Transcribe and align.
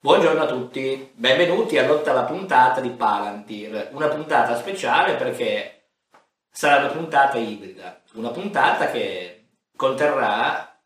Buongiorno 0.00 0.42
a 0.42 0.46
tutti, 0.46 1.10
benvenuti 1.14 1.76
all'ottava 1.76 2.22
puntata 2.22 2.80
di 2.80 2.88
Palantir, 2.90 3.90
una 3.92 4.08
puntata 4.08 4.56
speciale 4.56 5.16
perché 5.16 5.88
sarà 6.50 6.84
una 6.84 6.94
puntata 6.94 7.36
ibrida, 7.36 8.00
una 8.14 8.30
puntata 8.30 8.90
che 8.90 9.48
conterrà 9.76 10.80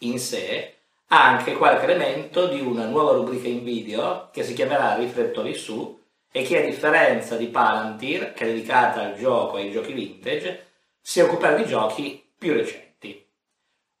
in 0.00 0.18
sé 0.18 0.74
anche 1.06 1.54
qualche 1.54 1.84
elemento 1.84 2.46
di 2.48 2.60
una 2.60 2.84
nuova 2.84 3.12
rubrica 3.12 3.48
in 3.48 3.64
video 3.64 4.28
che 4.32 4.42
si 4.42 4.52
chiamerà 4.52 4.96
Riflettori 4.96 5.54
su 5.54 5.98
e 6.36 6.42
che 6.42 6.62
a 6.62 6.66
differenza 6.66 7.34
di 7.36 7.46
Palantir, 7.46 8.34
che 8.34 8.44
è 8.44 8.48
dedicata 8.48 9.00
al 9.00 9.16
gioco 9.16 9.56
e 9.56 9.62
ai 9.62 9.70
giochi 9.70 9.94
vintage, 9.94 10.66
si 11.00 11.20
occuperà 11.20 11.56
di 11.56 11.64
giochi 11.64 12.30
più 12.36 12.52
recenti. 12.52 13.26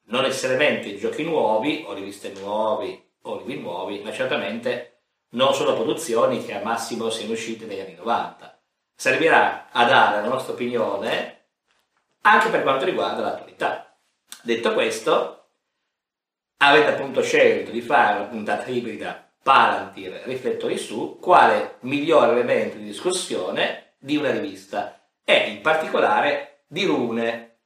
Non 0.08 0.20
necessariamente 0.20 0.98
giochi 0.98 1.22
nuovi 1.22 1.84
o 1.86 1.94
riviste 1.94 2.34
nuovi 2.38 3.02
o 3.22 3.38
libri 3.38 3.58
nuovi, 3.58 4.00
ma 4.00 4.12
certamente 4.12 5.04
non 5.30 5.54
sono 5.54 5.72
produzioni 5.72 6.44
che 6.44 6.52
al 6.52 6.62
massimo 6.62 7.08
siano 7.08 7.32
uscite 7.32 7.64
negli 7.64 7.80
anni 7.80 7.94
90. 7.94 8.60
Servirà 8.94 9.70
a 9.70 9.86
dare 9.86 10.20
la 10.20 10.28
nostra 10.28 10.52
opinione 10.52 11.46
anche 12.20 12.50
per 12.50 12.62
quanto 12.62 12.84
riguarda 12.84 13.22
l'attualità. 13.22 13.98
Detto 14.42 14.74
questo, 14.74 15.52
avete 16.58 16.88
appunto 16.88 17.22
scelto 17.22 17.70
di 17.70 17.80
fare 17.80 18.18
una 18.18 18.28
puntata 18.28 18.66
ibrida 18.66 19.25
Palantir 19.46 20.22
riflettori 20.24 20.76
su 20.76 21.20
quale 21.20 21.76
migliore 21.82 22.32
elemento 22.32 22.78
di 22.78 22.82
discussione 22.82 23.92
di 23.96 24.16
una 24.16 24.32
rivista 24.32 25.08
e 25.22 25.50
in 25.50 25.60
particolare 25.60 26.64
di 26.66 26.84
Rune. 26.84 27.58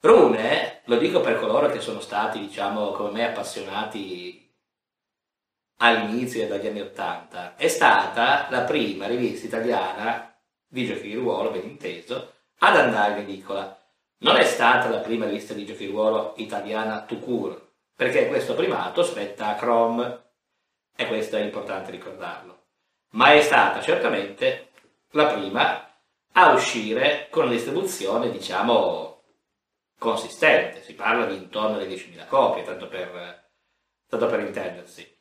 Rune, 0.00 0.80
lo 0.86 0.96
dico 0.96 1.20
per 1.20 1.38
coloro 1.38 1.68
che 1.68 1.80
sono 1.80 2.00
stati, 2.00 2.38
diciamo, 2.38 2.92
come 2.92 3.10
me 3.10 3.26
appassionati 3.26 4.50
all'inizio 5.80 6.48
degli 6.48 6.66
anni 6.66 6.80
Ottanta, 6.80 7.56
è 7.56 7.68
stata 7.68 8.46
la 8.48 8.62
prima 8.62 9.06
rivista 9.06 9.44
italiana 9.44 10.34
di 10.66 10.86
giochi 10.86 11.08
di 11.08 11.14
ruolo, 11.14 11.50
ben 11.50 11.68
inteso, 11.68 12.32
ad 12.60 12.74
andare 12.78 13.20
in 13.20 13.28
edicola. 13.28 13.78
Non 14.20 14.36
è 14.36 14.44
stata 14.44 14.88
la 14.88 15.00
prima 15.00 15.26
rivista 15.26 15.52
di 15.52 15.66
giochi 15.66 15.84
di 15.84 15.92
ruolo 15.92 16.32
italiana 16.38 17.02
to 17.02 17.18
court, 17.18 17.62
perché 17.94 18.28
questo 18.28 18.54
primato 18.54 19.02
spetta 19.02 19.48
a 19.48 19.54
Chrome, 19.56 20.21
e 21.02 21.06
questo 21.06 21.36
è 21.36 21.40
importante 21.40 21.90
ricordarlo. 21.90 22.60
Ma 23.10 23.32
è 23.32 23.42
stata 23.42 23.80
certamente 23.80 24.70
la 25.10 25.26
prima 25.26 25.86
a 26.32 26.52
uscire 26.52 27.28
con 27.30 27.44
una 27.44 27.52
distribuzione, 27.52 28.30
diciamo, 28.30 29.22
consistente. 29.98 30.82
Si 30.82 30.94
parla 30.94 31.26
di 31.26 31.36
intorno 31.36 31.76
alle 31.76 31.86
10.000 31.86 32.26
copie, 32.26 32.62
tanto 32.62 32.88
per, 32.88 33.50
tanto 34.08 34.26
per 34.26 34.40
intendersi. 34.40 35.18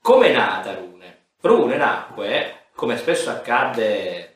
Come 0.00 0.28
è 0.28 0.32
nata 0.32 0.74
Rune? 0.74 1.28
Rune 1.40 1.76
nacque, 1.76 2.68
come 2.74 2.96
spesso 2.96 3.30
accadde 3.30 4.30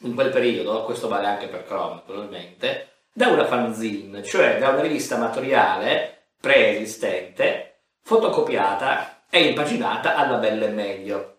in 0.00 0.14
quel 0.14 0.30
periodo, 0.30 0.84
questo 0.84 1.08
vale 1.08 1.26
anche 1.26 1.48
per 1.48 1.64
Chrome 1.64 2.02
probabilmente, 2.04 2.90
da 3.12 3.28
una 3.28 3.46
fanzine, 3.46 4.22
cioè 4.22 4.58
da 4.58 4.70
una 4.70 4.82
rivista 4.82 5.16
amatoriale 5.16 6.32
preesistente, 6.40 7.73
fotocopiata 8.04 9.22
e 9.28 9.48
impaginata 9.48 10.14
alla 10.14 10.36
bella 10.36 10.66
e 10.66 10.70
meglio. 10.70 11.38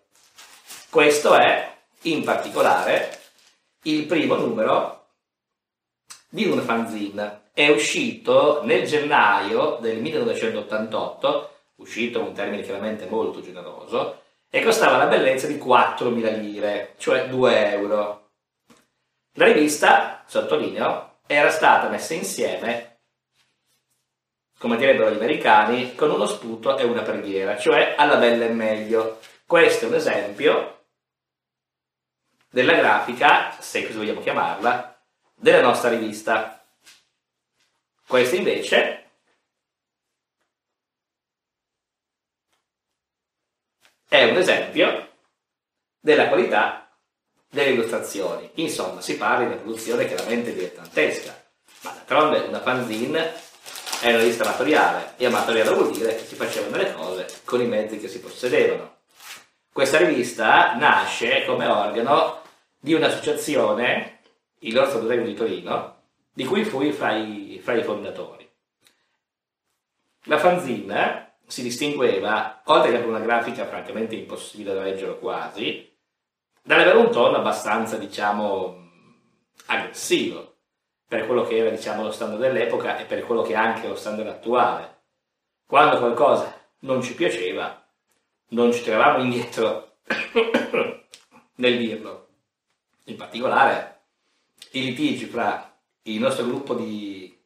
Questo 0.90 1.34
è, 1.34 1.74
in 2.02 2.24
particolare, 2.24 3.20
il 3.82 4.04
primo 4.04 4.34
numero 4.36 5.06
di 6.28 6.44
una 6.46 6.62
fanzine. 6.62 7.44
È 7.52 7.68
uscito 7.68 8.62
nel 8.64 8.86
gennaio 8.86 9.78
del 9.80 9.98
1988 9.98 11.50
uscito 11.76 12.20
un 12.20 12.32
termine 12.32 12.62
chiaramente 12.62 13.06
molto 13.06 13.40
generoso, 13.40 14.22
e 14.48 14.62
costava 14.62 14.96
la 14.96 15.06
bellezza 15.06 15.46
di 15.46 15.56
4.000 15.56 16.40
lire, 16.40 16.94
cioè 16.98 17.28
2 17.28 17.72
euro. 17.72 18.30
La 19.34 19.46
rivista, 19.46 20.24
sottolineo, 20.26 21.18
era 21.26 21.50
stata 21.50 21.88
messa 21.88 22.14
insieme, 22.14 22.95
come 24.58 24.76
direbbero 24.76 25.10
gli 25.10 25.16
americani, 25.16 25.94
con 25.94 26.10
uno 26.10 26.26
sputo 26.26 26.78
e 26.78 26.84
una 26.84 27.02
preghiera, 27.02 27.58
cioè 27.58 27.94
alla 27.96 28.16
bella 28.16 28.46
e 28.46 28.50
meglio. 28.50 29.20
Questo 29.46 29.84
è 29.84 29.88
un 29.88 29.94
esempio 29.94 30.84
della 32.50 32.74
grafica, 32.74 33.56
se 33.60 33.84
così 33.84 33.98
vogliamo 33.98 34.22
chiamarla, 34.22 34.98
della 35.34 35.60
nostra 35.60 35.90
rivista. 35.90 36.64
Questa 38.06 38.36
invece 38.36 39.10
è 44.08 44.24
un 44.24 44.36
esempio 44.36 45.10
della 46.00 46.28
qualità 46.28 46.88
delle 47.50 47.70
illustrazioni. 47.70 48.50
Insomma, 48.54 49.00
si 49.00 49.16
parla 49.16 49.40
di 49.40 49.52
una 49.52 49.56
produzione 49.56 50.06
chiaramente 50.06 50.54
dilettantesca, 50.54 51.44
ma 51.82 51.90
d'altronde 51.90 52.38
una 52.38 52.60
fanzine 52.60 53.34
è 54.00 54.12
una 54.14 54.22
lista 54.22 54.44
amatoriale 54.44 55.14
e 55.16 55.26
amatoriale 55.26 55.74
vuol 55.74 55.90
dire 55.90 56.14
che 56.16 56.24
si 56.24 56.34
facevano 56.34 56.76
le 56.76 56.92
cose 56.92 57.26
con 57.44 57.60
i 57.60 57.66
mezzi 57.66 57.98
che 57.98 58.08
si 58.08 58.20
possedevano. 58.20 58.96
Questa 59.72 59.98
rivista 59.98 60.74
nasce 60.76 61.44
come 61.44 61.66
organo 61.66 62.42
di 62.78 62.94
un'associazione, 62.94 64.20
il 64.60 64.74
L'Orso 64.74 65.00
d'Orego 65.00 65.24
di 65.24 65.34
Torino, 65.34 66.02
di 66.32 66.44
cui 66.44 66.64
fui 66.64 66.92
fra 66.92 67.16
i, 67.16 67.60
fra 67.62 67.74
i 67.74 67.82
fondatori. 67.82 68.48
La 70.24 70.38
fanzine 70.38 71.36
si 71.46 71.62
distingueva, 71.62 72.62
oltre 72.64 72.90
che 72.90 72.98
per 72.98 73.08
una 73.08 73.20
grafica 73.20 73.66
francamente 73.66 74.14
impossibile 74.14 74.74
da 74.74 74.82
leggere 74.82 75.18
quasi, 75.18 75.94
dall'avere 76.62 76.98
un 76.98 77.10
tono 77.10 77.36
abbastanza, 77.36 77.96
diciamo, 77.96 78.90
aggressivo 79.66 80.55
per 81.08 81.26
quello 81.26 81.44
che 81.44 81.56
era, 81.56 81.70
diciamo, 81.70 82.02
lo 82.02 82.10
standard 82.10 82.40
dell'epoca 82.40 82.98
e 82.98 83.04
per 83.04 83.24
quello 83.24 83.42
che 83.42 83.52
è 83.52 83.56
anche 83.56 83.86
lo 83.86 83.94
standard 83.94 84.28
attuale. 84.28 84.94
Quando 85.66 85.98
qualcosa 85.98 86.54
non 86.80 87.02
ci 87.02 87.14
piaceva, 87.14 87.84
non 88.48 88.72
ci 88.72 88.82
tiravamo 88.82 89.22
indietro 89.22 89.98
nel 91.56 91.78
dirlo. 91.78 92.26
In 93.04 93.16
particolare, 93.16 94.00
i 94.72 94.84
litigi 94.84 95.26
fra 95.26 95.72
il 96.02 96.20
nostro 96.20 96.44
gruppo 96.46 96.74
di 96.74 97.36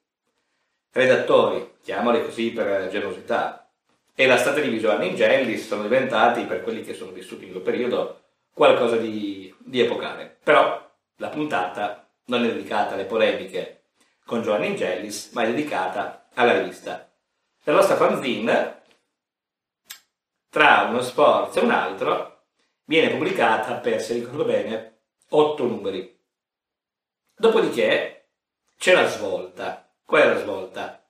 redattori, 0.92 1.74
chiamali 1.82 2.24
così 2.24 2.50
per 2.50 2.88
generosità, 2.88 3.70
e 4.14 4.26
la 4.26 4.36
strada 4.36 4.60
di 4.60 4.68
Visual 4.68 5.00
Angelis 5.00 5.66
sono 5.66 5.82
diventati, 5.82 6.44
per 6.44 6.62
quelli 6.62 6.82
che 6.82 6.94
sono 6.94 7.12
vissuti 7.12 7.44
in 7.44 7.52
quel 7.52 7.62
periodo, 7.62 8.20
qualcosa 8.52 8.96
di, 8.96 9.54
di 9.58 9.80
epocale. 9.80 10.38
Però 10.42 10.90
la 11.16 11.28
puntata 11.28 12.09
non 12.30 12.44
è 12.44 12.52
dedicata 12.52 12.94
alle 12.94 13.04
polemiche 13.04 13.88
con 14.24 14.42
Giovanni 14.42 14.68
Angelis, 14.68 15.32
ma 15.32 15.42
è 15.42 15.46
dedicata 15.46 16.28
alla 16.34 16.58
rivista. 16.58 17.12
La 17.64 17.72
nostra 17.72 17.96
fanzine, 17.96 18.82
tra 20.48 20.86
uno 20.88 21.02
sforzo 21.02 21.60
e 21.60 21.64
un 21.64 21.72
altro, 21.72 22.44
viene 22.84 23.10
pubblicata 23.10 23.74
per, 23.74 24.00
se 24.00 24.14
ricordo 24.14 24.44
bene, 24.44 25.00
otto 25.30 25.64
numeri. 25.64 26.18
Dopodiché 27.34 28.28
c'è 28.78 28.94
la 28.94 29.08
svolta. 29.08 29.92
Qual 30.04 30.22
è 30.22 30.26
la 30.26 30.38
svolta? 30.38 31.04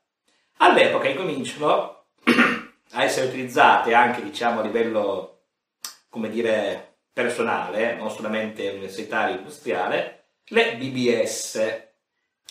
All'epoca 0.58 1.08
incominciano 1.08 2.06
a 2.92 3.04
essere 3.04 3.26
utilizzate 3.26 3.92
anche 3.92 4.22
diciamo, 4.22 4.60
a 4.60 4.62
livello, 4.62 5.42
come 6.08 6.30
dire, 6.30 6.96
personale, 7.12 7.94
non 7.94 8.10
solamente 8.10 8.68
universitario 8.70 9.36
industriale, 9.36 10.19
le 10.52 10.76
BBS. 10.76 11.88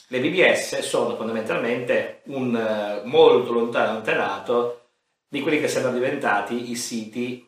Le 0.08 0.20
BBS 0.20 0.80
sono 0.80 1.16
fondamentalmente 1.16 2.22
un 2.26 2.56
uh, 2.56 3.08
molto 3.08 3.52
lontano 3.52 3.98
antenato 3.98 4.92
di 5.28 5.42
quelli 5.42 5.60
che 5.60 5.68
sono 5.68 5.92
diventati 5.92 6.72
i 6.72 6.76
siti, 6.76 7.48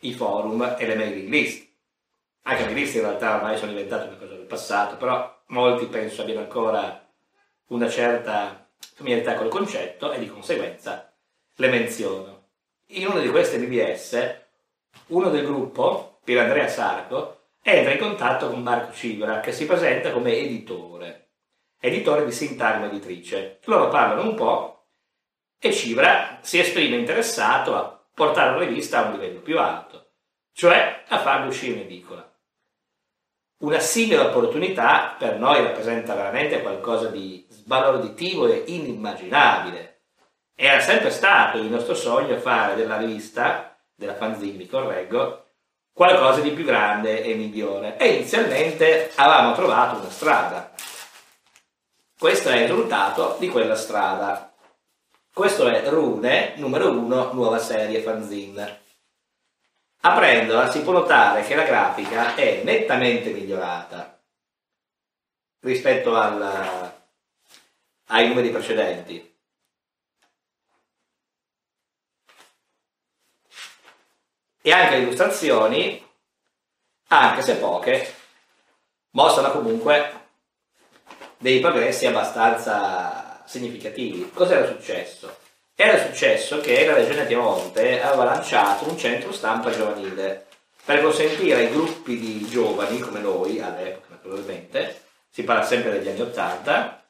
i 0.00 0.12
forum 0.12 0.76
e 0.78 0.86
le 0.86 0.94
mailing 0.94 1.28
list. 1.28 1.66
Anche 2.42 2.66
le 2.66 2.72
list 2.72 2.96
in 2.96 3.02
realtà 3.02 3.36
ormai 3.36 3.56
sono 3.56 3.72
diventate 3.72 4.08
una 4.08 4.16
cosa 4.16 4.34
del 4.34 4.46
passato, 4.46 4.96
però 4.96 5.42
molti 5.46 5.86
penso 5.86 6.22
abbiano 6.22 6.40
ancora 6.40 7.06
una 7.68 7.88
certa 7.88 8.68
familiarità 8.94 9.34
col 9.34 9.48
concetto 9.48 10.12
e 10.12 10.18
di 10.18 10.28
conseguenza 10.28 11.12
le 11.54 11.68
menziono. 11.68 12.46
In 12.92 13.06
una 13.06 13.20
di 13.20 13.30
queste 13.30 13.58
BBS, 13.58 14.40
uno 15.08 15.30
del 15.30 15.44
gruppo, 15.44 16.20
Pier 16.24 16.38
Andrea 16.40 16.68
Sarco, 16.68 17.37
entra 17.62 17.92
in 17.92 17.98
contatto 17.98 18.48
con 18.48 18.62
Marco 18.62 18.92
Cibra, 18.92 19.40
che 19.40 19.52
si 19.52 19.66
presenta 19.66 20.10
come 20.12 20.36
editore, 20.36 21.30
editore 21.78 22.24
di 22.24 22.32
Sintagma 22.32 22.86
Editrice. 22.86 23.60
Loro 23.64 23.88
parlano 23.88 24.22
un 24.22 24.34
po' 24.34 24.88
e 25.58 25.72
Cibra 25.72 26.38
si 26.42 26.58
esprime 26.58 26.96
interessato 26.96 27.76
a 27.76 28.06
portare 28.14 28.58
la 28.58 28.64
rivista 28.64 28.98
a 28.98 29.08
un 29.08 29.12
livello 29.12 29.40
più 29.40 29.58
alto, 29.58 30.12
cioè 30.52 31.04
a 31.08 31.18
farla 31.18 31.46
uscire 31.46 31.74
in 31.74 31.80
edicola. 31.80 32.26
una 33.58 33.80
simile 33.80 34.18
opportunità 34.18 35.16
per 35.18 35.38
noi 35.38 35.62
rappresenta 35.62 36.14
veramente 36.14 36.62
qualcosa 36.62 37.08
di 37.08 37.44
sbalorditivo 37.48 38.46
e 38.46 38.64
inimmaginabile. 38.66 40.02
Era 40.54 40.80
sempre 40.80 41.10
stato 41.10 41.58
il 41.58 41.66
nostro 41.66 41.94
sogno 41.94 42.36
fare 42.38 42.76
della 42.76 42.98
rivista, 42.98 43.76
della 43.94 44.14
fanzine, 44.14 44.56
mi 44.56 44.66
correggo, 44.66 45.47
qualcosa 45.98 46.40
di 46.42 46.52
più 46.52 46.64
grande 46.64 47.24
e 47.24 47.34
migliore. 47.34 47.96
E 47.96 48.06
inizialmente 48.14 49.10
avevamo 49.16 49.52
trovato 49.56 49.98
una 49.98 50.10
strada. 50.10 50.70
Questo 52.16 52.50
è 52.50 52.58
il 52.58 52.68
risultato 52.68 53.34
di 53.40 53.48
quella 53.48 53.74
strada. 53.74 54.54
Questo 55.34 55.66
è 55.66 55.88
Rune 55.88 56.52
numero 56.54 56.88
1, 56.90 57.32
nuova 57.32 57.58
serie 57.58 58.00
fanzine. 58.00 58.82
Aprendola 60.02 60.70
si 60.70 60.82
può 60.82 60.92
notare 60.92 61.42
che 61.42 61.56
la 61.56 61.64
grafica 61.64 62.36
è 62.36 62.60
nettamente 62.62 63.30
migliorata 63.30 64.20
rispetto 65.62 66.14
al, 66.14 66.92
ai 68.06 68.28
numeri 68.28 68.50
precedenti. 68.50 69.27
E 74.68 74.72
anche 74.72 74.96
le 74.96 75.02
illustrazioni, 75.04 76.06
anche 77.06 77.40
se 77.40 77.54
poche, 77.54 78.14
mostrano 79.12 79.50
comunque 79.50 80.26
dei 81.38 81.58
progressi 81.58 82.04
abbastanza 82.04 83.42
significativi. 83.46 84.30
Cos'era 84.30 84.66
successo? 84.66 85.38
Era 85.74 85.96
successo 86.04 86.60
che 86.60 86.84
la 86.84 86.92
Regione 86.92 87.24
Piemonte 87.24 88.02
aveva 88.02 88.24
lanciato 88.24 88.86
un 88.86 88.98
centro 88.98 89.32
stampa 89.32 89.70
giovanile 89.70 90.48
per 90.84 91.00
consentire 91.00 91.60
ai 91.60 91.70
gruppi 91.70 92.18
di 92.18 92.46
giovani 92.46 92.98
come 92.98 93.20
noi, 93.20 93.62
all'epoca 93.62 94.08
naturalmente, 94.10 95.04
si 95.30 95.44
parla 95.44 95.62
sempre 95.62 95.92
degli 95.92 96.08
anni 96.08 96.20
Ottanta, 96.20 97.04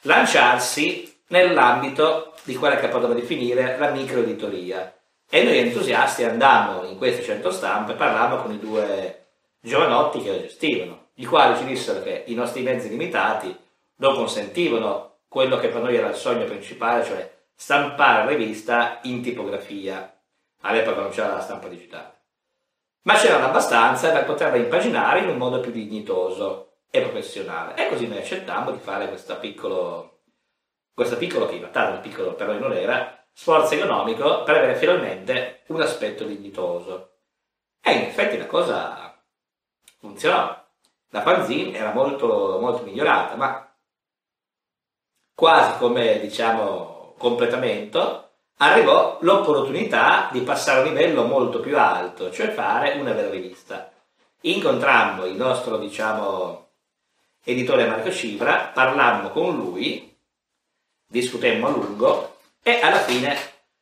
lanciarsi 0.00 1.16
nell'ambito 1.28 2.34
di 2.42 2.56
quella 2.56 2.74
che 2.74 2.88
potremmo 2.88 3.14
definire 3.14 3.78
la 3.78 3.90
microeditoria. 3.90 4.92
E 5.34 5.42
noi 5.42 5.58
entusiasti 5.58 6.22
andammo 6.22 6.84
in 6.84 6.96
questo 6.96 7.20
centro 7.20 7.50
stampa 7.50 7.90
e 7.90 7.96
parlavamo 7.96 8.40
con 8.40 8.52
i 8.52 8.60
due 8.60 9.30
giovanotti 9.60 10.22
che 10.22 10.30
lo 10.30 10.40
gestivano, 10.42 11.06
i 11.14 11.24
quali 11.24 11.58
ci 11.58 11.64
dissero 11.64 12.04
che 12.04 12.22
i 12.28 12.34
nostri 12.34 12.62
mezzi 12.62 12.88
limitati 12.88 13.52
non 13.96 14.14
consentivano 14.14 15.22
quello 15.26 15.58
che 15.58 15.70
per 15.70 15.82
noi 15.82 15.96
era 15.96 16.10
il 16.10 16.14
sogno 16.14 16.44
principale, 16.44 17.04
cioè 17.04 17.36
stampare 17.52 18.22
la 18.22 18.30
rivista 18.30 19.00
in 19.02 19.22
tipografia. 19.22 20.16
All'epoca 20.60 21.00
non 21.00 21.10
c'era 21.10 21.32
la 21.32 21.40
stampa 21.40 21.66
digitale. 21.66 22.20
Ma 23.02 23.14
c'erano 23.14 23.46
abbastanza 23.46 24.12
per 24.12 24.26
poterla 24.26 24.56
impaginare 24.56 25.18
in 25.18 25.30
un 25.30 25.36
modo 25.36 25.58
più 25.58 25.72
dignitoso 25.72 26.74
e 26.88 27.00
professionale. 27.00 27.74
E 27.74 27.88
così 27.88 28.06
noi 28.06 28.18
accettammo 28.18 28.70
di 28.70 28.78
fare 28.78 29.08
questo 29.08 29.36
piccolo, 29.40 30.20
questo 30.94 31.16
piccolo, 31.16 31.46
che 31.46 31.54
in 31.54 31.60
realtà 31.62 31.90
piccolo 31.94 32.34
per 32.34 32.46
noi 32.46 32.60
non 32.60 32.72
era, 32.72 33.18
sforzo 33.34 33.74
economico 33.74 34.44
per 34.44 34.56
avere 34.56 34.76
finalmente 34.76 35.64
un 35.66 35.82
aspetto 35.82 36.24
dignitoso. 36.24 37.10
E 37.82 37.92
in 37.92 38.02
effetti 38.02 38.38
la 38.38 38.46
cosa 38.46 39.22
funzionò. 39.98 40.62
La 41.10 41.22
fanzine 41.22 41.76
era 41.76 41.92
molto, 41.92 42.58
molto 42.60 42.82
migliorata, 42.84 43.36
ma 43.36 43.72
quasi 45.34 45.78
come 45.78 46.18
diciamo 46.20 47.14
completamento, 47.18 48.30
arrivò 48.58 49.18
l'opportunità 49.20 50.28
di 50.32 50.40
passare 50.40 50.80
a 50.80 50.82
un 50.82 50.88
livello 50.88 51.24
molto 51.24 51.60
più 51.60 51.78
alto, 51.78 52.30
cioè 52.30 52.50
fare 52.50 52.98
una 52.98 53.12
vera 53.12 53.30
rivista. 53.30 53.92
Incontrammo 54.42 55.24
il 55.24 55.36
nostro, 55.36 55.78
diciamo, 55.78 56.68
editore 57.44 57.86
Marco 57.86 58.10
Cibra, 58.10 58.70
parlammo 58.74 59.30
con 59.30 59.54
lui, 59.54 60.16
discutemmo 61.06 61.66
a 61.66 61.70
lungo 61.70 62.33
e 62.66 62.80
alla 62.80 63.00
fine 63.00 63.36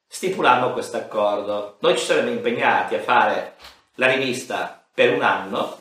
stipulammo 0.08 0.72
questo 0.72 0.96
accordo. 0.96 1.76
Noi 1.80 1.96
ci 1.96 2.04
saremmo 2.04 2.30
impegnati 2.30 2.96
a 2.96 3.00
fare 3.00 3.54
la 3.94 4.08
rivista 4.08 4.84
per 4.92 5.14
un 5.14 5.22
anno, 5.22 5.80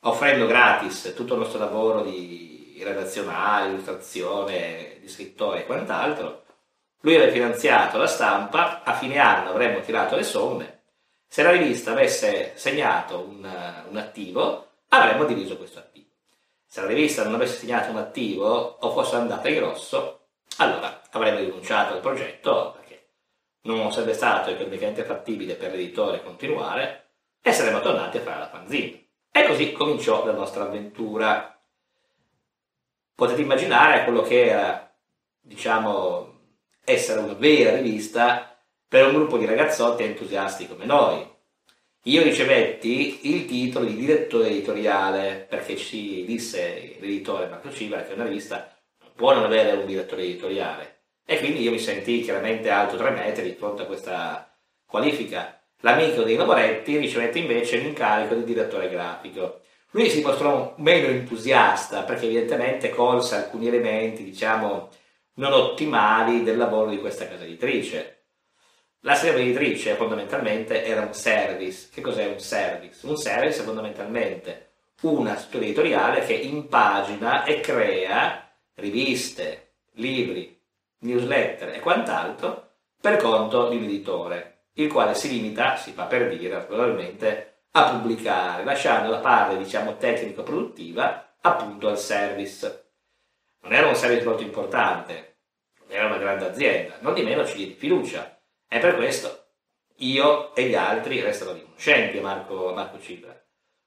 offrendo 0.00 0.46
gratis 0.46 1.14
tutto 1.14 1.34
il 1.34 1.40
nostro 1.40 1.60
lavoro 1.60 2.02
di 2.02 2.82
redazionale, 2.82 3.70
illustrazione, 3.70 4.98
di 5.00 5.08
scrittore 5.08 5.60
e 5.60 5.66
quant'altro, 5.66 6.42
lui 7.02 7.14
aveva 7.14 7.30
finanziato 7.30 7.96
la 7.96 8.08
stampa, 8.08 8.82
a 8.82 8.94
fine 8.94 9.18
anno 9.18 9.50
avremmo 9.50 9.80
tirato 9.80 10.16
le 10.16 10.24
somme, 10.24 10.82
se 11.28 11.42
la 11.44 11.50
rivista 11.50 11.92
avesse 11.92 12.54
segnato 12.56 13.20
un, 13.20 13.48
un 13.88 13.96
attivo, 13.96 14.70
avremmo 14.88 15.24
diviso 15.24 15.56
questo 15.56 15.78
attivo. 15.78 16.08
Se 16.66 16.80
la 16.80 16.88
rivista 16.88 17.22
non 17.22 17.34
avesse 17.34 17.58
segnato 17.58 17.90
un 17.90 17.98
attivo 17.98 18.78
o 18.80 18.90
fosse 18.90 19.14
andata 19.14 19.48
in 19.48 19.60
rosso, 19.60 20.26
allora 20.56 21.00
avremmo 21.14 21.38
rinunciato 21.38 21.94
al 21.94 22.00
progetto 22.00 22.72
perché 22.76 23.10
non 23.62 23.92
sarebbe 23.92 24.14
stato 24.14 24.50
economicamente 24.50 25.04
fattibile 25.04 25.54
per 25.54 25.70
l'editore 25.70 26.22
continuare 26.22 27.10
e 27.40 27.52
saremmo 27.52 27.80
tornati 27.80 28.18
a 28.18 28.20
fare 28.20 28.40
la 28.40 28.48
fanzine. 28.48 29.06
E 29.30 29.46
così 29.46 29.72
cominciò 29.72 30.24
la 30.24 30.32
nostra 30.32 30.64
avventura. 30.64 31.58
Potete 33.14 33.40
immaginare 33.40 34.04
quello 34.04 34.22
che 34.22 34.46
era, 34.46 34.96
diciamo, 35.40 36.40
essere 36.84 37.20
una 37.20 37.34
vera 37.34 37.76
rivista 37.76 38.56
per 38.86 39.06
un 39.06 39.14
gruppo 39.14 39.38
di 39.38 39.46
ragazzotti 39.46 40.02
entusiasti 40.02 40.68
come 40.68 40.84
noi. 40.84 41.32
Io 42.06 42.22
ricevetti 42.22 43.32
il 43.32 43.46
titolo 43.46 43.86
di 43.86 43.96
direttore 43.96 44.48
editoriale 44.48 45.46
perché 45.48 45.76
ci 45.76 46.24
disse 46.26 46.96
l'editore 47.00 47.46
Marco 47.46 47.72
Civa 47.72 48.02
che 48.02 48.12
una 48.12 48.24
rivista 48.24 48.76
non 49.00 49.12
può 49.14 49.32
non 49.32 49.44
avere 49.44 49.72
un 49.72 49.86
direttore 49.86 50.22
editoriale 50.22 50.93
e 51.24 51.38
quindi 51.38 51.62
io 51.62 51.70
mi 51.70 51.78
sentii 51.78 52.22
chiaramente 52.22 52.68
alto 52.70 52.96
tre 52.96 53.10
metri 53.10 53.42
di 53.42 53.54
fronte 53.54 53.82
a 53.82 53.86
questa 53.86 54.54
qualifica. 54.86 55.60
L'amico 55.80 56.22
dei 56.22 56.36
Lavoretti 56.36 56.96
ricevette 56.96 57.38
invece 57.38 57.78
l'incarico 57.78 58.34
di 58.34 58.44
direttore 58.44 58.88
grafico. 58.88 59.60
Lui 59.90 60.10
si 60.10 60.22
mostrò 60.22 60.74
meno 60.78 61.06
entusiasta 61.06 62.02
perché 62.02 62.24
evidentemente 62.26 62.90
colse 62.90 63.36
alcuni 63.36 63.68
elementi, 63.68 64.24
diciamo, 64.24 64.88
non 65.34 65.52
ottimali 65.52 66.42
del 66.42 66.56
lavoro 66.56 66.90
di 66.90 66.98
questa 66.98 67.28
casa 67.28 67.44
editrice. 67.44 68.24
La 69.00 69.12
casa 69.12 69.28
editrice 69.28 69.94
fondamentalmente 69.94 70.84
era 70.84 71.02
un 71.02 71.14
service. 71.14 71.88
Che 71.92 72.00
cos'è 72.00 72.26
un 72.26 72.40
service? 72.40 73.06
Un 73.06 73.16
service 73.16 73.60
è 73.60 73.64
fondamentalmente 73.64 74.70
una 75.02 75.36
struttura 75.36 75.64
editoriale 75.64 76.24
che 76.24 76.34
impagina 76.34 77.44
e 77.44 77.60
crea 77.60 78.50
riviste, 78.74 79.74
libri, 79.94 80.53
newsletter 81.04 81.74
e 81.74 81.80
quant'altro 81.80 82.70
per 83.00 83.16
conto 83.16 83.68
di 83.68 83.76
un 83.76 83.84
editore, 83.84 84.68
il 84.74 84.90
quale 84.90 85.14
si 85.14 85.28
limita, 85.28 85.76
si 85.76 85.92
fa 85.92 86.04
per 86.04 86.28
dire 86.36 86.60
probabilmente, 86.60 87.66
a 87.72 87.90
pubblicare, 87.90 88.64
lasciando 88.64 89.10
la 89.10 89.18
parte, 89.18 89.56
diciamo, 89.56 89.96
tecnico-produttiva 89.96 91.36
appunto 91.40 91.88
al 91.88 91.98
service 91.98 92.84
non 93.64 93.72
era 93.72 93.88
un 93.88 93.94
service 93.94 94.26
molto 94.26 94.42
importante, 94.42 95.38
non 95.78 95.88
era 95.90 96.06
una 96.06 96.18
grande 96.18 96.46
azienda, 96.46 96.98
non 97.00 97.14
di 97.14 97.22
meno 97.22 97.46
ci 97.46 97.56
diede 97.56 97.72
fiducia. 97.72 98.38
E 98.68 98.78
per 98.78 98.94
questo 98.94 99.46
io 99.98 100.54
e 100.54 100.64
gli 100.64 100.74
altri 100.74 101.20
restano 101.22 101.52
riconoscenti 101.52 102.18
a 102.18 102.22
Marco, 102.22 102.74
Marco 102.74 103.00
Cipra. 103.00 103.34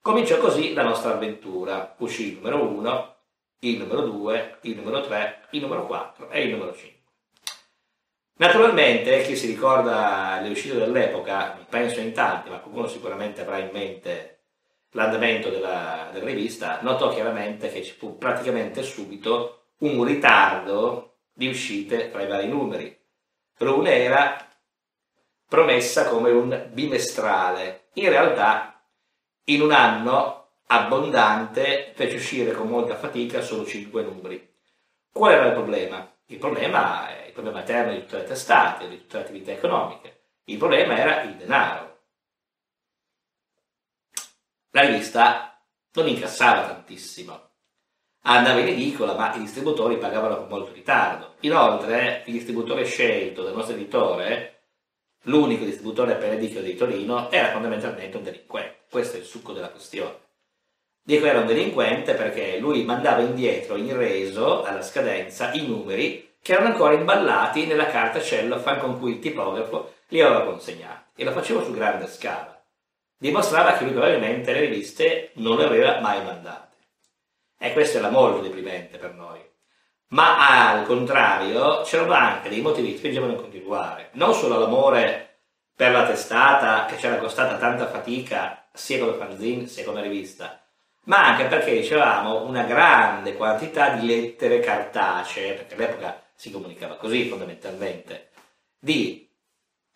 Cominciò 0.01 0.37
così 0.37 0.73
la 0.73 0.81
nostra 0.81 1.13
avventura. 1.13 1.95
Uscì 1.99 2.29
il 2.29 2.33
numero 2.37 2.63
1, 2.63 3.15
il 3.59 3.77
numero 3.77 4.01
2, 4.01 4.57
il 4.61 4.75
numero 4.77 5.01
3, 5.01 5.47
il 5.51 5.61
numero 5.61 5.85
4 5.85 6.29
e 6.31 6.41
il 6.41 6.49
numero 6.49 6.73
5. 6.73 6.96
Naturalmente, 8.37 9.23
chi 9.23 9.35
si 9.35 9.47
ricorda 9.47 10.39
le 10.41 10.49
uscite 10.49 10.77
dell'epoca, 10.77 11.65
penso 11.69 11.99
in 11.99 12.13
tanti, 12.13 12.49
ma 12.49 12.59
qualcuno 12.59 12.87
sicuramente 12.87 13.41
avrà 13.41 13.57
in 13.57 13.69
mente 13.71 14.43
l'andamento 14.91 15.49
della, 15.49 16.09
della 16.11 16.25
rivista, 16.25 16.79
notò 16.81 17.11
chiaramente 17.11 17.71
che 17.71 17.83
ci 17.83 17.93
fu 17.93 18.17
praticamente 18.17 18.83
subito 18.83 19.71
un 19.79 20.03
ritardo 20.03 21.17
di 21.33 21.47
uscite 21.47 22.11
tra 22.11 22.21
i 22.21 22.27
vari 22.27 22.47
numeri. 22.47 22.95
Rune 23.57 23.91
era 23.91 24.37
promessa 25.47 26.07
come 26.07 26.29
un 26.29 26.69
bimestrale. 26.71 27.89
In 27.93 28.09
realtà, 28.09 28.83
in 29.45 29.61
un 29.61 29.71
anno 29.71 30.49
abbondante, 30.67 31.91
fece 31.95 32.17
uscire 32.17 32.51
con 32.51 32.67
molta 32.67 32.95
fatica 32.95 33.41
solo 33.41 33.65
5 33.65 34.03
numeri. 34.03 34.55
Qual 35.11 35.31
era 35.31 35.47
il 35.47 35.53
problema? 35.53 36.16
Il 36.27 36.37
problema 36.37 37.09
è 37.09 37.27
il 37.27 37.33
problema 37.33 37.61
eterno 37.61 37.93
di 37.93 38.01
tutte 38.01 38.17
le 38.17 38.23
testate, 38.25 38.87
di 38.87 38.97
tutte 38.99 39.17
le 39.17 39.23
attività 39.23 39.51
economiche. 39.51 40.25
Il 40.45 40.57
problema 40.57 40.97
era 40.97 41.21
il 41.23 41.35
denaro. 41.35 42.01
La 44.71 44.81
rivista 44.81 45.61
non 45.93 46.07
incassava 46.07 46.67
tantissimo 46.67 47.47
andava 48.35 48.59
in 48.59 48.67
edicola, 48.67 49.13
ma 49.13 49.33
i 49.35 49.39
distributori 49.39 49.97
pagavano 49.97 50.37
con 50.37 50.47
molto 50.47 50.73
ritardo. 50.73 51.35
Inoltre, 51.41 52.23
il 52.25 52.33
distributore 52.33 52.85
scelto 52.85 53.43
dal 53.43 53.53
nostro 53.53 53.75
editore, 53.75 54.61
l'unico 55.23 55.63
distributore 55.63 56.15
per 56.15 56.33
edicola 56.33 56.65
di 56.65 56.75
Torino, 56.75 57.31
era 57.31 57.51
fondamentalmente 57.51 58.17
un 58.17 58.23
delinquente. 58.23 58.85
Questo 58.89 59.17
è 59.17 59.19
il 59.19 59.25
succo 59.25 59.53
della 59.53 59.69
questione. 59.69 60.25
Dico 61.07 61.25
era 61.25 61.39
un 61.39 61.45
delinquente 61.45 62.15
perché 62.15 62.57
lui 62.57 62.83
mandava 62.83 63.21
indietro 63.21 63.77
in 63.77 63.95
reso 63.95 64.63
alla 64.63 64.81
scadenza 64.81 65.53
i 65.53 65.65
numeri 65.65 66.35
che 66.41 66.51
erano 66.51 66.67
ancora 66.67 66.95
imballati 66.95 67.65
nella 67.65 67.85
carta 67.85 68.19
cellophane 68.19 68.81
con 68.81 68.99
cui 68.99 69.11
il 69.11 69.19
tipografo 69.19 69.93
li 70.09 70.19
aveva 70.19 70.43
consegnati 70.43 71.21
e 71.21 71.23
lo 71.23 71.31
faceva 71.31 71.63
su 71.63 71.71
grande 71.71 72.07
scala. 72.07 72.61
Dimostrava 73.17 73.77
che 73.77 73.85
lui 73.85 73.93
probabilmente 73.93 74.51
le 74.51 74.59
riviste 74.59 75.31
non 75.35 75.55
le 75.55 75.63
aveva 75.63 76.01
mai 76.01 76.21
mandate. 76.25 76.75
E 77.57 77.71
questo 77.71 77.99
era 77.99 78.09
molto 78.09 78.41
deprimente 78.41 78.97
per 78.97 79.13
noi. 79.13 79.39
Ma 80.07 80.71
al 80.71 80.85
contrario, 80.85 81.83
c'erano 81.83 82.11
anche 82.11 82.49
dei 82.49 82.59
motivi 82.59 82.91
che 82.91 82.97
spingevano 82.97 83.31
a 83.31 83.41
continuare. 83.41 84.09
Non 84.15 84.33
solo 84.33 84.59
l'amore 84.59 85.39
per 85.73 85.93
la 85.93 86.05
testata 86.05 86.83
che 86.83 86.97
c'era 86.97 87.15
costata 87.15 87.55
tanta 87.55 87.87
fatica 87.87 88.67
sia 88.73 88.99
come 88.99 89.13
fanzine 89.13 89.67
sia 89.67 89.85
come 89.85 90.01
rivista, 90.01 90.66
ma 91.07 91.25
anche 91.25 91.45
perché 91.45 91.71
ricevavamo 91.71 92.43
una 92.43 92.63
grande 92.63 93.35
quantità 93.35 93.91
di 93.91 94.05
lettere 94.05 94.59
cartacee, 94.59 95.53
perché 95.53 95.75
all'epoca 95.75 96.23
si 96.35 96.51
comunicava 96.51 96.95
così 96.95 97.27
fondamentalmente, 97.27 98.29
di 98.77 99.29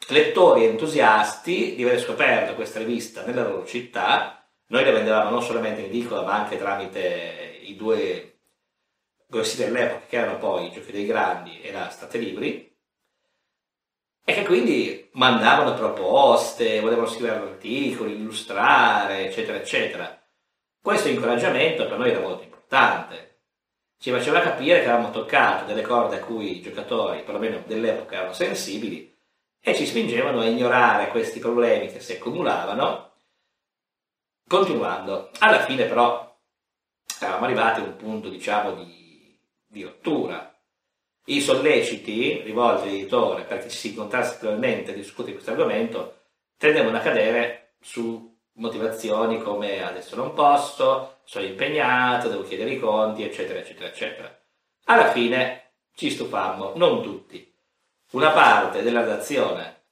lettori 0.07 0.65
entusiasti 0.65 1.75
di 1.75 1.83
aver 1.83 1.99
scoperto 1.99 2.55
questa 2.55 2.79
rivista 2.79 3.25
nella 3.25 3.43
loro 3.43 3.65
città. 3.65 4.45
Noi 4.67 4.83
le 4.85 4.91
vendevamo 4.91 5.29
non 5.29 5.43
solamente 5.43 5.81
in 5.81 5.87
edicola, 5.87 6.23
ma 6.23 6.33
anche 6.33 6.57
tramite 6.57 7.59
i 7.61 7.75
due 7.75 8.39
grossi 9.27 9.57
dell'epoca, 9.57 10.05
che 10.07 10.15
erano 10.15 10.37
poi 10.37 10.67
i 10.67 10.71
Giochi 10.71 10.93
dei 10.93 11.05
Grandi 11.05 11.61
e 11.61 11.73
la 11.73 11.89
State 11.89 12.17
Libri, 12.17 12.73
e 14.23 14.33
che 14.33 14.45
quindi 14.45 15.09
mandavano 15.13 15.73
proposte, 15.73 16.79
volevano 16.79 17.07
scrivere 17.07 17.35
articoli, 17.35 18.13
illustrare, 18.13 19.25
eccetera, 19.25 19.57
eccetera. 19.57 20.20
Questo 20.81 21.09
incoraggiamento 21.09 21.87
per 21.87 21.99
noi 21.99 22.09
era 22.09 22.21
molto 22.21 22.41
importante. 22.41 23.41
Ci 23.99 24.09
faceva 24.09 24.39
capire 24.39 24.81
che 24.81 24.89
avevamo 24.89 25.11
toccato 25.11 25.65
delle 25.65 25.83
corde 25.83 26.15
a 26.15 26.23
cui 26.23 26.57
i 26.57 26.61
giocatori, 26.61 27.21
perlomeno 27.21 27.61
dell'epoca, 27.67 28.15
erano 28.15 28.33
sensibili 28.33 29.15
e 29.59 29.75
ci 29.75 29.85
spingevano 29.85 30.39
a 30.39 30.47
ignorare 30.47 31.09
questi 31.09 31.37
problemi 31.37 31.91
che 31.91 31.99
si 31.99 32.13
accumulavano, 32.13 33.11
continuando. 34.47 35.29
Alla 35.37 35.63
fine 35.65 35.85
però 35.85 36.35
eravamo 37.19 37.45
arrivati 37.45 37.79
a 37.79 37.83
un 37.83 37.95
punto, 37.95 38.29
diciamo, 38.29 38.73
di, 38.73 39.39
di 39.67 39.83
rottura. 39.83 40.51
I 41.25 41.41
solleciti 41.41 42.41
rivolti 42.41 42.87
all'editore 42.87 43.43
perché 43.43 43.69
ci 43.69 43.77
si 43.77 43.89
incontrasse 43.89 44.39
finalmente 44.39 44.89
a 44.91 44.95
discutere 44.95 45.33
questo 45.33 45.51
argomento 45.51 46.21
tendevano 46.57 46.97
a 46.97 47.01
cadere 47.01 47.75
su 47.79 48.30
motivazioni 48.53 49.41
come 49.41 49.83
adesso 49.83 50.15
non 50.15 50.33
posso, 50.33 51.19
sono 51.23 51.45
impegnato, 51.45 52.27
devo 52.27 52.43
chiedere 52.43 52.71
i 52.71 52.79
conti, 52.79 53.23
eccetera, 53.23 53.59
eccetera, 53.59 53.87
eccetera. 53.87 54.39
Alla 54.85 55.11
fine 55.11 55.73
ci 55.95 56.09
stufammo, 56.09 56.73
non 56.75 57.01
tutti. 57.01 57.53
Una 58.11 58.31
parte 58.31 58.81
della 58.81 59.01
redazione 59.01 59.83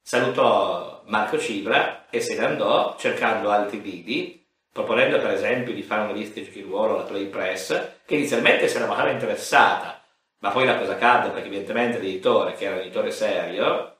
salutò 0.00 1.02
Marco 1.06 1.38
Cibra 1.38 2.08
e 2.08 2.20
se 2.20 2.38
ne 2.38 2.44
andò 2.44 2.96
cercando 2.96 3.50
altri 3.50 3.80
lidi, 3.82 4.46
proponendo 4.70 5.18
per 5.18 5.32
esempio 5.32 5.72
di 5.72 5.82
fare 5.82 6.02
una 6.02 6.12
lista 6.12 6.38
di 6.38 6.60
ruolo 6.60 6.94
alla 6.94 7.04
Play 7.04 7.26
Press, 7.26 8.02
che 8.04 8.14
inizialmente 8.14 8.68
si 8.68 8.76
era 8.76 8.86
magari 8.86 9.12
interessata, 9.12 10.02
ma 10.38 10.50
poi 10.50 10.66
la 10.66 10.78
cosa 10.78 10.96
cadde 10.96 11.30
perché 11.30 11.48
evidentemente 11.48 11.98
l'editore, 11.98 12.52
che 12.52 12.66
era 12.66 12.74
un 12.74 12.82
editore 12.82 13.10
serio, 13.10 13.95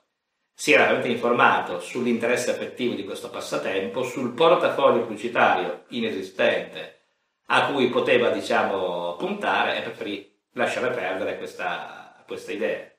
si 0.58 0.72
era 0.72 0.84
veramente 0.84 1.12
informato 1.12 1.80
sull'interesse 1.80 2.50
affettivo 2.50 2.94
di 2.94 3.04
questo 3.04 3.28
passatempo, 3.28 4.02
sul 4.02 4.32
portafoglio 4.32 5.00
pubblicitario 5.00 5.84
inesistente 5.88 7.00
a 7.48 7.66
cui 7.66 7.90
poteva, 7.90 8.30
diciamo, 8.30 9.16
puntare 9.16 9.76
e 9.76 9.82
preferì 9.82 10.34
lasciare 10.52 10.94
perdere 10.94 11.36
questa, 11.36 12.25
questa 12.26 12.52
idea. 12.52 12.90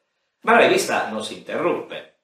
Ma 0.42 0.52
la 0.52 0.68
rivista 0.68 1.10
non 1.10 1.24
si 1.24 1.38
interruppe. 1.38 2.20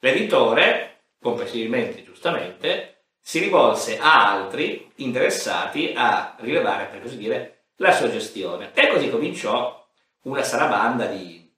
L'editore, 0.00 1.04
comprensibilmente 1.20 2.02
giustamente, 2.02 3.04
si 3.20 3.38
rivolse 3.38 4.00
a 4.00 4.32
altri 4.32 4.90
interessati 4.96 5.92
a 5.96 6.34
rilevare, 6.40 6.86
per 6.86 7.02
così 7.02 7.16
dire, 7.18 7.66
la 7.76 7.92
sua 7.92 8.10
gestione. 8.10 8.72
E 8.74 8.88
così 8.88 9.08
cominciò 9.08 9.80
una 10.22 10.42
sarabanda 10.42 11.06
di 11.06 11.48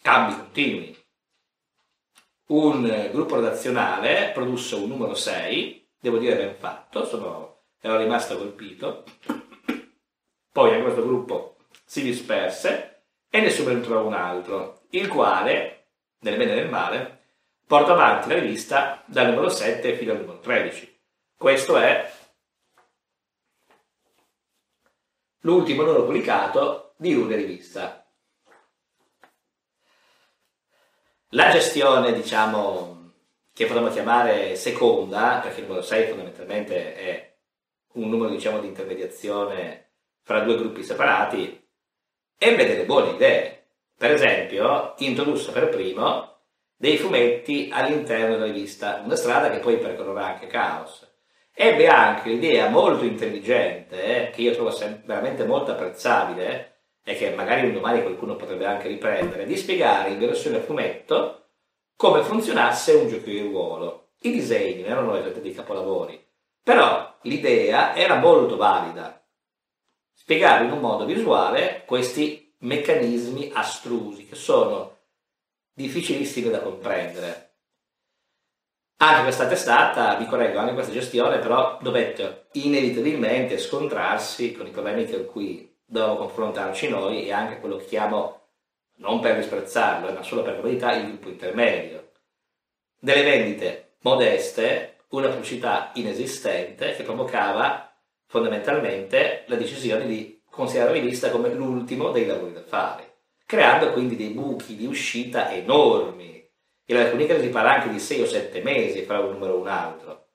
cambi 0.00 0.36
continui 0.36 1.01
un 2.46 3.10
gruppo 3.12 3.36
redazionale 3.36 4.30
produsse 4.32 4.74
un 4.74 4.88
numero 4.88 5.14
6, 5.14 5.88
devo 5.98 6.18
dire 6.18 6.36
ben 6.36 6.54
fatto, 6.56 7.04
sono, 7.04 7.62
ero 7.80 7.96
rimasto 7.96 8.36
colpito. 8.36 9.04
Poi 10.50 10.70
anche 10.70 10.82
questo 10.82 11.02
gruppo 11.02 11.56
si 11.84 12.02
disperse 12.02 13.04
e 13.30 13.40
ne 13.40 13.50
subentrò 13.50 14.04
un 14.04 14.14
altro, 14.14 14.82
il 14.90 15.08
quale, 15.08 15.86
nel 16.20 16.36
bene 16.36 16.52
e 16.52 16.54
nel 16.56 16.68
male, 16.68 17.20
porta 17.66 17.92
avanti 17.92 18.28
la 18.28 18.34
rivista 18.34 19.02
dal 19.06 19.28
numero 19.28 19.48
7 19.48 19.94
fino 19.96 20.12
al 20.12 20.18
numero 20.18 20.40
13. 20.40 21.00
Questo 21.36 21.76
è 21.78 22.12
l'ultimo 25.40 25.82
numero 25.82 26.04
pubblicato 26.04 26.92
di 26.98 27.14
una 27.14 27.34
rivista. 27.34 28.01
La 31.34 31.50
gestione, 31.50 32.12
diciamo, 32.12 33.12
che 33.54 33.64
potremmo 33.64 33.88
chiamare 33.88 34.54
seconda, 34.54 35.40
perché 35.42 35.60
il 35.60 35.66
numero 35.66 35.82
6 35.82 36.08
fondamentalmente 36.08 36.94
è 36.94 37.36
un 37.94 38.10
numero, 38.10 38.28
diciamo, 38.28 38.60
di 38.60 38.66
intermediazione 38.66 39.92
fra 40.20 40.40
due 40.40 40.56
gruppi 40.56 40.82
separati, 40.82 41.66
ebbe 42.36 42.66
delle 42.66 42.84
buone 42.84 43.12
idee. 43.12 43.68
Per 43.96 44.10
esempio, 44.10 44.92
introdusse 44.98 45.52
per 45.52 45.70
primo 45.70 46.40
dei 46.76 46.98
fumetti 46.98 47.70
all'interno 47.72 48.34
della 48.34 48.52
rivista, 48.52 49.00
una 49.02 49.16
strada 49.16 49.48
che 49.48 49.60
poi 49.60 49.78
percorrerà 49.78 50.26
anche 50.26 50.48
Chaos. 50.48 51.10
Ebbe 51.54 51.86
anche 51.86 52.28
l'idea 52.28 52.68
molto 52.68 53.06
intelligente, 53.06 54.30
che 54.34 54.42
io 54.42 54.52
trovo 54.52 54.70
veramente 55.06 55.46
molto 55.46 55.70
apprezzabile, 55.70 56.71
e 57.04 57.16
che 57.16 57.30
magari 57.34 57.66
un 57.66 57.74
domani 57.74 58.02
qualcuno 58.02 58.36
potrebbe 58.36 58.66
anche 58.66 58.88
riprendere, 58.88 59.44
di 59.44 59.56
spiegare 59.56 60.10
in 60.10 60.18
versione 60.18 60.60
fumetto 60.60 61.48
come 61.96 62.22
funzionasse 62.22 62.94
un 62.94 63.08
gioco 63.08 63.26
di 63.26 63.40
ruolo. 63.40 64.12
I 64.20 64.32
disegni 64.32 64.82
erano 64.82 65.12
esattamente 65.12 65.40
dei 65.40 65.54
capolavori, 65.54 66.24
però 66.62 67.18
l'idea 67.22 67.94
era 67.94 68.16
molto 68.16 68.56
valida. 68.56 69.24
Spiegare 70.12 70.64
in 70.64 70.72
un 70.72 70.78
modo 70.78 71.04
visuale 71.04 71.82
questi 71.86 72.54
meccanismi 72.58 73.50
astrusi 73.52 74.26
che 74.26 74.36
sono 74.36 74.98
difficilissimi 75.72 76.50
da 76.50 76.60
comprendere. 76.60 77.50
Anche 78.98 79.22
questa 79.22 79.48
testata, 79.48 80.14
vi 80.14 80.26
correggo, 80.26 80.60
anche 80.60 80.74
questa 80.74 80.92
gestione 80.92 81.38
però 81.38 81.78
dovette 81.82 82.46
inevitabilmente 82.52 83.58
scontrarsi 83.58 84.52
con 84.52 84.68
i 84.68 84.70
problemi 84.70 85.10
con 85.10 85.26
cui 85.26 85.71
dobbiamo 85.92 86.16
confrontarci 86.16 86.88
noi 86.88 87.26
e 87.26 87.32
anche 87.32 87.60
quello 87.60 87.76
che 87.76 87.84
chiamo, 87.84 88.40
non 88.96 89.20
per 89.20 89.36
disprezzarlo, 89.36 90.10
ma 90.10 90.22
solo 90.22 90.42
per 90.42 90.56
comodità, 90.56 90.94
il 90.94 91.06
gruppo 91.06 91.28
intermedio. 91.28 92.12
Delle 92.98 93.22
vendite 93.22 93.96
modeste, 94.00 95.04
una 95.10 95.28
pubblicità 95.28 95.90
inesistente 95.94 96.96
che 96.96 97.02
provocava 97.02 97.94
fondamentalmente 98.26 99.44
la 99.48 99.56
decisione 99.56 100.06
di 100.06 100.42
considerare 100.50 100.94
rivista 100.94 101.30
come 101.30 101.52
l'ultimo 101.52 102.10
dei 102.10 102.24
lavori 102.24 102.54
da 102.54 102.62
fare, 102.62 103.18
creando 103.44 103.92
quindi 103.92 104.16
dei 104.16 104.30
buchi 104.30 104.76
di 104.76 104.86
uscita 104.86 105.52
enormi. 105.52 106.42
In 106.86 106.96
alcuni 106.96 107.26
casi 107.26 107.42
si 107.42 107.48
parla 107.50 107.74
anche 107.74 107.90
di 107.90 108.00
6 108.00 108.20
o 108.22 108.26
7 108.26 108.62
mesi 108.62 109.02
fra 109.02 109.20
un 109.20 109.32
numero 109.32 109.56
e 109.56 109.58
un 109.58 109.68
altro. 109.68 110.28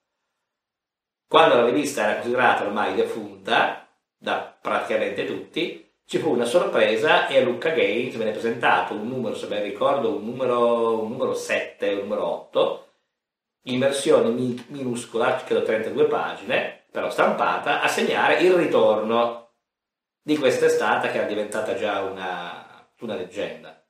Quando 1.27 1.55
la 1.55 1.65
rivista 1.65 2.03
era 2.03 2.13
considerata 2.13 2.63
ormai 2.63 2.93
defunta, 2.93 3.86
da 4.17 4.57
praticamente 4.59 5.25
tutti, 5.25 5.87
ci 6.05 6.19
fu 6.19 6.31
una 6.31 6.45
sorpresa 6.45 7.27
e 7.27 7.37
a 7.37 7.43
Lucca 7.43 7.69
Games 7.71 8.15
venne 8.15 8.31
presentato 8.31 8.93
un 8.93 9.07
numero, 9.07 9.35
se 9.35 9.47
ben 9.47 9.63
ricordo, 9.63 10.15
un 10.15 10.25
numero, 10.25 11.01
un 11.01 11.11
numero 11.11 11.33
7, 11.33 11.93
un 11.93 11.99
numero 11.99 12.25
8, 12.25 12.87
in 13.63 13.79
versione 13.79 14.29
mi- 14.29 14.65
minuscola, 14.69 15.35
credo 15.43 15.63
32 15.63 16.05
pagine, 16.05 16.85
però 16.89 17.09
stampata, 17.09 17.81
a 17.81 17.87
segnare 17.87 18.39
il 18.41 18.53
ritorno 18.53 19.49
di 20.21 20.37
quest'estate 20.37 21.11
che 21.11 21.17
era 21.17 21.27
diventata 21.27 21.75
già 21.75 22.01
una, 22.01 22.89
una 23.01 23.15
leggenda. 23.15 23.81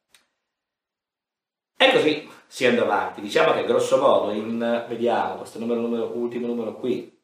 E 1.77 1.91
così 1.91 2.27
si 2.47 2.65
andò 2.65 2.83
avanti. 2.83 3.21
Diciamo 3.21 3.53
che 3.53 3.65
grosso 3.65 3.97
modo, 3.99 4.31
in, 4.31 4.85
vediamo 4.87 5.35
questo 5.35 5.59
numero, 5.59 5.81
numero, 5.81 6.11
ultimo 6.15 6.47
numero 6.47 6.73
qui, 6.75 7.16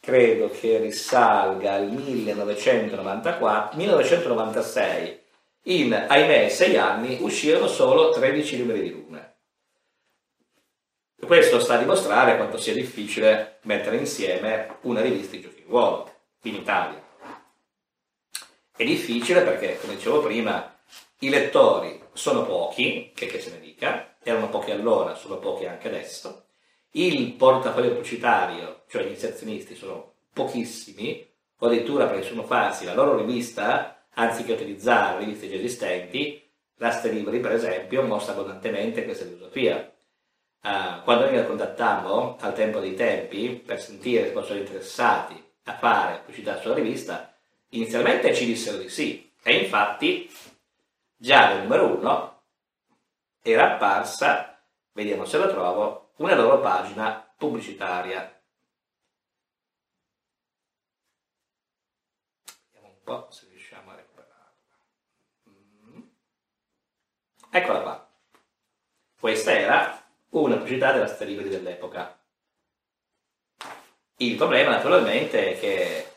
credo 0.00 0.48
che 0.48 0.78
risalga 0.78 1.74
al 1.74 1.90
1994, 1.90 3.76
1996. 3.76 5.18
In, 5.64 5.92
ahimè, 5.92 6.48
sei 6.48 6.76
anni 6.78 7.18
uscirono 7.20 7.66
solo 7.68 8.08
13 8.10 8.58
numeri 8.58 8.80
di 8.82 8.90
luna. 8.90 9.34
questo 11.26 11.60
sta 11.60 11.74
a 11.74 11.78
dimostrare 11.78 12.36
quanto 12.36 12.56
sia 12.56 12.72
difficile 12.72 13.58
mettere 13.62 13.98
insieme 13.98 14.78
una 14.82 15.02
rivista 15.02 15.36
di 15.36 15.42
giochi 15.42 15.56
di 15.56 15.66
ruolo 15.68 16.10
in 16.42 16.54
Italia. 16.54 17.00
È 18.74 18.84
difficile 18.84 19.42
perché, 19.42 19.78
come 19.78 19.96
dicevo 19.96 20.20
prima, 20.22 20.74
i 21.18 21.28
lettori 21.28 22.02
sono 22.14 22.46
pochi, 22.46 23.12
che, 23.14 23.26
che 23.26 23.38
se 23.38 23.50
ne 23.50 23.60
dica, 23.60 24.16
erano 24.22 24.48
pochi 24.48 24.70
allora, 24.70 25.14
sono 25.14 25.36
pochi 25.36 25.66
anche 25.66 25.88
adesso. 25.88 26.46
Il 26.92 27.34
portafoglio 27.34 27.90
pubblicitario, 27.90 28.82
cioè 28.88 29.02
gli 29.02 29.08
iniziazionisti, 29.08 29.76
sono 29.76 30.14
pochissimi, 30.32 31.24
o 31.58 31.66
addirittura 31.66 32.06
presumo 32.06 32.42
farsi 32.44 32.84
la 32.84 32.94
loro 32.94 33.16
rivista, 33.16 34.06
anziché 34.14 34.54
utilizzare 34.54 35.18
riviste 35.18 35.48
già 35.48 35.54
esistenti, 35.56 36.42
Raste 36.76 37.10
Libri, 37.10 37.40
per 37.40 37.52
esempio, 37.52 38.02
mostra 38.02 38.32
abbondantemente 38.32 39.04
questa 39.04 39.26
filosofia. 39.26 39.92
Uh, 40.62 41.02
quando 41.04 41.26
noi 41.26 41.36
la 41.36 41.44
contattammo 41.44 42.36
al 42.40 42.54
tempo 42.54 42.80
dei 42.80 42.94
tempi 42.94 43.50
per 43.50 43.80
sentire 43.80 44.26
se 44.26 44.32
fossero 44.32 44.58
interessati 44.58 45.42
a 45.64 45.76
fare 45.76 46.18
pubblicità 46.18 46.58
sulla 46.58 46.74
rivista, 46.74 47.34
inizialmente 47.70 48.34
ci 48.34 48.46
dissero 48.46 48.78
di 48.78 48.88
sì, 48.88 49.30
e 49.42 49.58
infatti 49.58 50.30
già 51.16 51.48
nel 51.48 51.62
numero 51.62 51.86
1 51.96 52.42
era 53.42 53.74
apparsa, 53.74 54.62
vediamo 54.92 55.24
se 55.24 55.38
lo 55.38 55.48
trovo, 55.48 56.09
una 56.20 56.34
loro 56.34 56.60
pagina 56.60 57.32
pubblicitaria. 57.36 58.42
Vediamo 62.72 62.94
un 62.94 63.02
po' 63.02 63.30
se 63.30 63.46
riusciamo 63.48 63.90
a 63.90 63.94
recuperarla. 63.94 64.52
Eccola 67.50 67.80
qua. 67.80 68.08
Questa 69.18 69.52
era 69.52 70.02
una 70.30 70.56
pubblicità 70.56 70.92
della 70.92 71.06
Steribili 71.06 71.48
dell'epoca. 71.48 72.18
Il 74.16 74.36
problema 74.36 74.72
naturalmente 74.72 75.54
è 75.54 75.58
che 75.58 76.16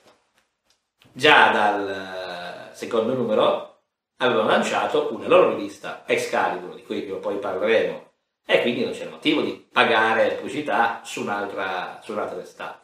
già 1.14 1.52
dal 1.52 2.72
secondo 2.74 3.14
numero 3.14 3.84
avevano 4.18 4.50
lanciato 4.50 5.14
una 5.14 5.28
loro 5.28 5.56
rivista, 5.56 6.04
Excalibur, 6.06 6.76
di 6.76 6.84
cui 6.84 7.04
poi 7.04 7.38
parleremo, 7.38 8.13
e 8.46 8.62
quindi 8.62 8.84
non 8.84 8.94
c'era 8.94 9.10
motivo 9.10 9.42
di 9.42 9.54
pagare 9.72 10.36
pubblicità 10.36 11.02
su 11.04 11.22
un'altra, 11.22 12.00
su 12.04 12.12
un'altra 12.12 12.38
testata. 12.38 12.82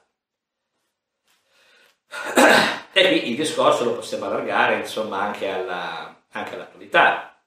E 2.91 3.07
qui 3.07 3.29
il 3.29 3.35
discorso 3.35 3.83
lo 3.83 3.93
possiamo 3.93 4.25
allargare 4.25 4.77
insomma 4.77 5.21
anche, 5.21 5.47
alla, 5.47 6.23
anche 6.31 6.55
all'attualità. 6.55 7.39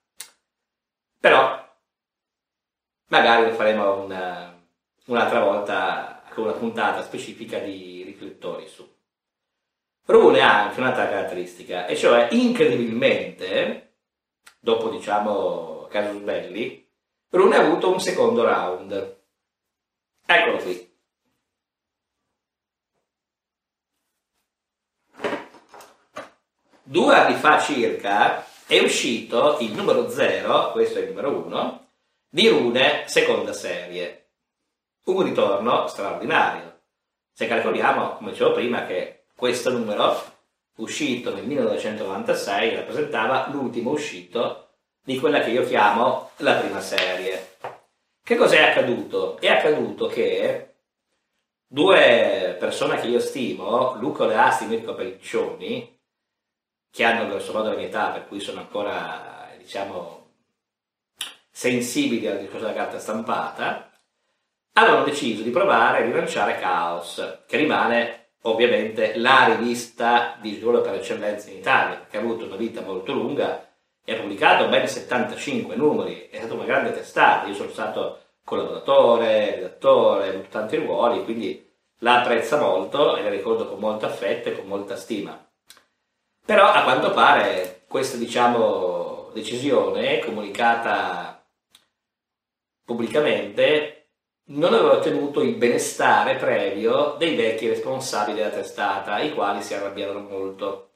Però 1.18 1.76
magari 3.08 3.50
lo 3.50 3.54
faremo 3.54 4.04
una, 4.04 4.56
un'altra 5.06 5.40
volta 5.40 6.22
con 6.30 6.44
una 6.44 6.52
puntata 6.52 7.02
specifica 7.02 7.58
di 7.58 8.02
riflettori 8.04 8.66
su. 8.68 8.88
Rune 10.06 10.40
ha 10.40 10.64
anche 10.64 10.80
un'altra 10.80 11.08
caratteristica, 11.08 11.86
e 11.86 11.96
cioè 11.96 12.28
incredibilmente, 12.32 13.96
dopo 14.58 14.88
diciamo 14.88 15.86
casus 15.90 16.20
belli, 16.22 16.81
Rune 17.34 17.56
ha 17.56 17.64
avuto 17.64 17.90
un 17.90 17.98
secondo 17.98 18.44
round. 18.44 19.20
Eccolo 20.26 20.56
qui. 20.58 20.94
Due 26.82 27.14
anni 27.14 27.34
fa 27.36 27.58
circa 27.58 28.44
è 28.66 28.78
uscito 28.80 29.56
il 29.60 29.72
numero 29.72 30.10
0, 30.10 30.72
questo 30.72 30.98
è 30.98 31.02
il 31.02 31.08
numero 31.08 31.30
1, 31.46 31.88
di 32.28 32.48
Rune 32.48 33.04
seconda 33.08 33.54
serie. 33.54 34.32
Un 35.04 35.22
ritorno 35.22 35.86
straordinario. 35.86 36.82
Se 37.32 37.46
calcoliamo, 37.46 38.16
come 38.16 38.32
dicevo 38.32 38.52
prima, 38.52 38.84
che 38.84 39.24
questo 39.34 39.70
numero, 39.70 40.22
uscito 40.76 41.34
nel 41.34 41.46
1996, 41.46 42.74
rappresentava 42.74 43.48
l'ultimo 43.48 43.92
uscito 43.92 44.61
di 45.04 45.18
quella 45.18 45.40
che 45.40 45.50
io 45.50 45.66
chiamo 45.66 46.30
la 46.38 46.54
prima 46.54 46.80
serie. 46.80 47.56
Che 48.22 48.36
cos'è 48.36 48.62
accaduto? 48.62 49.36
È 49.38 49.48
accaduto 49.48 50.06
che 50.06 50.74
due 51.66 52.56
persone 52.58 53.00
che 53.00 53.08
io 53.08 53.18
stimo, 53.18 53.96
Luca 53.96 54.26
Leasti 54.26 54.64
e 54.64 54.66
Mirko 54.68 54.94
Pelliccioni, 54.94 55.98
che 56.90 57.04
hanno 57.04 57.28
grosso 57.28 57.52
modo 57.52 57.70
la 57.70 57.76
mia 57.76 57.86
età, 57.86 58.10
per 58.10 58.28
cui 58.28 58.38
sono 58.38 58.60
ancora, 58.60 59.48
diciamo, 59.58 60.30
sensibili 61.50 62.28
al 62.28 62.38
discorso 62.38 62.66
della 62.66 62.76
carta 62.76 62.98
stampata, 62.98 63.90
avevano 64.74 65.04
deciso 65.04 65.42
di 65.42 65.50
provare 65.50 65.98
a 65.98 66.04
rilanciare 66.04 66.58
Chaos, 66.60 67.40
che 67.46 67.56
rimane 67.56 68.28
ovviamente 68.42 69.16
la 69.16 69.46
rivista 69.46 70.36
di 70.40 70.58
ruolo 70.60 70.80
per 70.80 70.94
eccellenza 70.94 71.50
in 71.50 71.56
Italia, 71.56 72.06
che 72.08 72.16
ha 72.16 72.20
avuto 72.20 72.44
una 72.44 72.56
vita 72.56 72.82
molto 72.82 73.12
lunga 73.12 73.71
e 74.04 74.12
ha 74.12 74.20
pubblicato 74.20 74.68
ben 74.68 74.86
75 74.86 75.76
numeri, 75.76 76.28
è 76.30 76.38
stata 76.38 76.54
una 76.54 76.64
grande 76.64 76.92
testata, 76.92 77.46
io 77.46 77.54
sono 77.54 77.70
stato 77.70 78.18
collaboratore, 78.44 79.54
redattore, 79.54 80.28
avuto 80.28 80.48
tanti 80.48 80.76
ruoli, 80.76 81.24
quindi 81.24 81.70
la 81.98 82.20
apprezza 82.20 82.58
molto 82.58 83.16
e 83.16 83.22
la 83.22 83.30
ricordo 83.30 83.68
con 83.68 83.78
molto 83.78 84.06
affetto 84.06 84.48
e 84.48 84.56
con 84.56 84.66
molta 84.66 84.96
stima. 84.96 85.38
Però 86.44 86.66
a 86.66 86.82
quanto 86.82 87.12
pare 87.12 87.84
questa 87.86 88.16
diciamo, 88.16 89.30
decisione 89.32 90.18
comunicata 90.18 91.44
pubblicamente 92.84 94.02
non 94.46 94.74
aveva 94.74 94.94
ottenuto 94.94 95.40
il 95.40 95.54
benestare 95.54 96.36
previo 96.36 97.14
dei 97.16 97.36
vecchi 97.36 97.68
responsabili 97.68 98.38
della 98.38 98.50
testata, 98.50 99.20
i 99.20 99.32
quali 99.32 99.62
si 99.62 99.74
arrabbiarono 99.74 100.28
molto. 100.28 100.91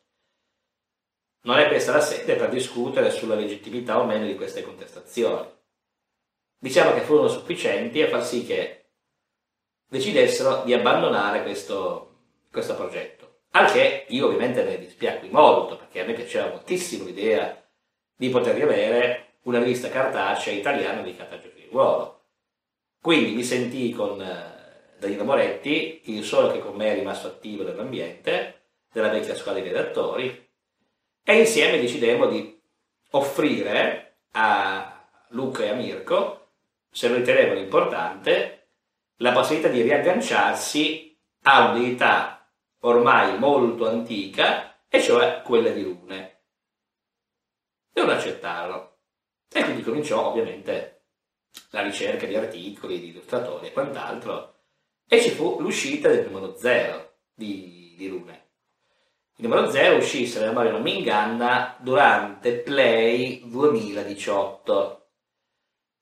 Non 1.46 1.58
è 1.58 1.68
questa 1.68 1.92
la 1.92 2.00
sede 2.00 2.34
per 2.34 2.50
discutere 2.50 3.10
sulla 3.10 3.34
legittimità 3.34 4.00
o 4.00 4.04
meno 4.04 4.26
di 4.26 4.34
queste 4.34 4.62
contestazioni. 4.62 5.48
Diciamo 6.58 6.92
che 6.92 7.00
furono 7.00 7.28
sufficienti 7.28 8.02
a 8.02 8.08
far 8.08 8.24
sì 8.24 8.44
che 8.44 8.86
decidessero 9.88 10.62
di 10.64 10.74
abbandonare 10.74 11.42
questo, 11.42 12.18
questo 12.50 12.74
progetto. 12.74 13.42
Al 13.52 13.70
che 13.70 14.06
io 14.08 14.26
ovviamente 14.26 14.62
ne 14.62 14.78
dispiacqui 14.78 15.30
molto, 15.30 15.76
perché 15.76 16.02
a 16.02 16.04
me 16.04 16.12
piaceva 16.12 16.50
moltissimo 16.50 17.04
l'idea 17.04 17.64
di 18.14 18.28
poter 18.28 18.54
riavere 18.54 19.38
una 19.42 19.58
rivista 19.58 19.88
cartacea 19.88 20.52
italiana 20.52 21.00
dedicata 21.00 21.36
a 21.36 21.38
giochi 21.38 21.60
di 21.60 21.68
ruolo 21.70 22.16
quindi 23.06 23.36
mi 23.36 23.44
sentii 23.44 23.92
con 23.92 24.20
eh, 24.20 24.98
Danilo 24.98 25.22
Moretti, 25.22 26.00
il 26.06 26.24
solo 26.24 26.50
che 26.50 26.58
con 26.58 26.74
me 26.74 26.90
è 26.90 26.94
rimasto 26.96 27.28
attivo 27.28 27.62
nell'ambiente, 27.62 28.62
della 28.92 29.10
vecchia 29.10 29.36
squadra 29.36 29.62
di 29.62 29.68
redattori, 29.68 30.45
e 31.28 31.40
insieme 31.40 31.80
decidemmo 31.80 32.28
di 32.28 32.56
offrire 33.10 34.18
a 34.30 35.08
Luca 35.30 35.64
e 35.64 35.70
a 35.70 35.74
Mirko, 35.74 36.50
se 36.88 37.08
lo 37.08 37.16
ritenevano 37.16 37.58
importante, 37.58 38.68
la 39.16 39.32
possibilità 39.32 39.68
di 39.68 39.82
riagganciarsi 39.82 41.18
a 41.42 41.70
un'unità 41.70 42.48
ormai 42.82 43.36
molto 43.40 43.88
antica, 43.88 44.84
e 44.88 45.02
cioè 45.02 45.42
quella 45.42 45.70
di 45.70 45.82
Lune. 45.82 46.42
Non 47.94 48.10
accettarono. 48.10 48.98
E 49.52 49.64
quindi 49.64 49.82
cominciò 49.82 50.28
ovviamente 50.28 51.06
la 51.70 51.82
ricerca 51.82 52.26
di 52.26 52.36
articoli, 52.36 53.00
di 53.00 53.08
illustratori 53.08 53.66
e 53.66 53.72
quant'altro, 53.72 54.60
e 55.08 55.20
ci 55.20 55.30
fu 55.30 55.60
l'uscita 55.60 56.08
del 56.08 56.30
numero 56.30 56.56
0 56.56 57.14
di, 57.34 57.94
di 57.96 58.06
Rune. 58.06 58.45
Il 59.38 59.48
numero 59.48 59.70
0 59.70 59.96
uscì, 59.96 60.26
se 60.26 60.40
la 60.40 60.46
memoria 60.46 60.70
non 60.70 60.80
mi 60.80 60.96
inganna, 60.96 61.76
durante 61.78 62.52
Play 62.54 63.42
2018. 63.46 65.08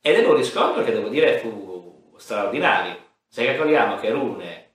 Ed 0.00 0.16
è 0.16 0.24
un 0.24 0.36
riscontro 0.36 0.84
che 0.84 0.92
devo 0.92 1.08
dire 1.08 1.38
fu 1.38 2.14
straordinario. 2.16 2.96
Se 3.26 3.44
calcoliamo 3.44 3.96
che 3.96 4.10
Rune 4.10 4.74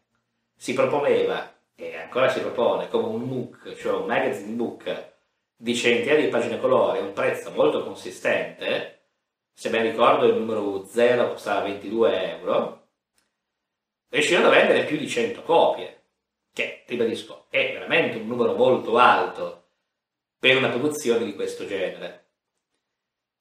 si 0.57 0.73
proponeva, 0.73 1.55
e 1.73 1.95
ancora 1.95 2.27
si 2.27 2.41
propone, 2.41 2.89
come 2.89 3.07
un 3.07 3.21
MOOC, 3.21 3.75
cioè 3.75 3.93
un 3.93 4.07
magazine 4.07 4.53
book 4.53 5.13
di 5.55 5.73
centinaia 5.73 6.19
di 6.19 6.27
pagine 6.27 6.59
colore, 6.59 6.99
un 6.99 7.13
prezzo 7.13 7.51
molto 7.51 7.81
consistente, 7.81 9.03
se 9.53 9.69
ben 9.69 9.83
ricordo 9.83 10.25
il 10.25 10.35
numero 10.35 10.85
0 10.85 11.29
costava 11.29 11.61
22 11.61 12.39
euro, 12.39 12.87
riuscirono 14.09 14.47
a 14.47 14.51
vendere 14.51 14.83
più 14.83 14.97
di 14.97 15.07
100 15.07 15.43
copie, 15.43 15.98
che, 16.59 16.83
ribadisco, 16.87 17.45
è 17.49 17.71
veramente 17.71 18.17
un 18.17 18.27
numero 18.27 18.53
molto 18.53 18.97
alto 18.97 19.67
per 20.37 20.57
una 20.57 20.67
produzione 20.67 21.23
di 21.23 21.33
questo 21.33 21.65
genere. 21.65 22.25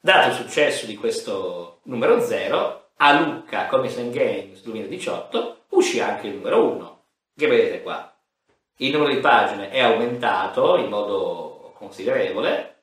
Dato 0.00 0.28
il 0.28 0.35
successo 0.35 0.87
di 0.87 0.94
questo 0.94 1.81
numero 1.85 2.20
0, 2.20 2.90
a 2.94 3.20
Lucca 3.20 3.66
Comics 3.66 3.98
and 3.98 4.12
Games 4.12 4.62
2018 4.62 5.64
uscì 5.70 5.98
anche 5.98 6.28
il 6.28 6.35
numero 6.35 6.64
1, 6.70 7.04
che 7.37 7.46
vedete 7.48 7.83
qua. 7.83 8.16
Il 8.76 8.92
numero 8.92 9.12
di 9.12 9.18
pagine 9.18 9.70
è 9.70 9.81
aumentato 9.81 10.76
in 10.76 10.88
modo 10.88 11.72
considerevole, 11.74 12.83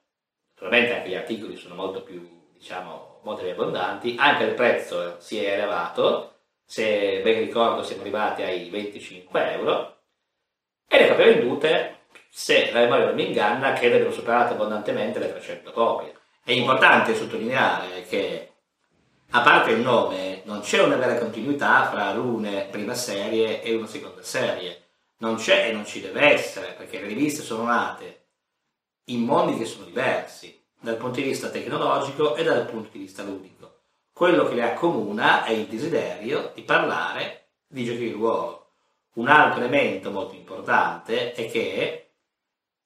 naturalmente 0.53 0.95
anche 0.95 1.09
gli 1.09 1.15
articoli 1.15 1.55
sono 1.55 1.75
molto 1.75 2.03
più, 2.03 2.49
diciamo, 2.51 3.21
molto 3.23 3.43
più 3.43 3.51
abbondanti, 3.51 4.17
anche 4.19 4.43
il 4.43 4.53
prezzo 4.53 5.15
si 5.19 5.41
è 5.41 5.53
elevato, 5.53 6.39
se 6.65 7.21
ben 7.23 7.39
ricordo 7.39 7.83
siamo 7.83 8.01
arrivati 8.01 8.41
ai 8.41 8.69
25 8.69 9.51
euro, 9.53 9.94
e 10.87 10.99
le 10.99 11.07
copie 11.09 11.33
vendute, 11.33 11.99
se 12.29 12.71
la 12.71 12.81
memoria 12.81 13.05
non 13.05 13.15
mi 13.15 13.27
inganna, 13.27 13.73
credo 13.73 13.95
abbiano 13.95 14.13
superato 14.13 14.53
abbondantemente 14.53 15.19
le 15.19 15.29
300 15.29 15.71
copie. 15.71 16.13
È 16.43 16.51
importante 16.51 17.15
sottolineare 17.15 18.03
che, 18.03 18.51
a 19.31 19.41
parte 19.41 19.71
il 19.71 19.79
nome, 19.79 20.41
non 20.43 20.61
c'è 20.61 20.81
una 20.81 20.97
vera 20.97 21.17
continuità 21.17 21.89
fra 21.89 22.13
l'une 22.13 22.67
prima 22.69 22.93
serie 22.93 23.61
e 23.61 23.75
una 23.75 23.87
seconda 23.87 24.21
serie. 24.21 24.83
Non 25.17 25.37
c'è 25.37 25.69
e 25.69 25.71
non 25.71 25.85
ci 25.85 26.01
deve 26.01 26.21
essere, 26.33 26.73
perché 26.77 26.99
le 26.99 27.07
riviste 27.07 27.41
sono 27.41 27.63
nate 27.63 28.25
in 29.05 29.23
mondi 29.23 29.57
che 29.57 29.65
sono 29.65 29.85
diversi, 29.85 30.63
dal 30.79 30.97
punto 30.97 31.19
di 31.19 31.27
vista 31.27 31.49
tecnologico 31.49 32.35
e 32.35 32.43
dal 32.43 32.65
punto 32.65 32.89
di 32.91 32.99
vista 32.99 33.23
ludico. 33.23 33.79
Quello 34.13 34.47
che 34.47 34.55
le 34.55 34.71
accomuna 34.71 35.43
è 35.43 35.51
il 35.51 35.65
desiderio 35.65 36.51
di 36.53 36.61
parlare 36.61 37.47
di 37.67 37.83
giochi 37.83 37.99
di 37.99 38.11
ruolo. 38.11 38.64
Un 39.15 39.29
altro 39.29 39.61
elemento 39.61 40.11
molto 40.11 40.35
importante 40.35 41.31
è 41.31 41.49
che 41.49 42.15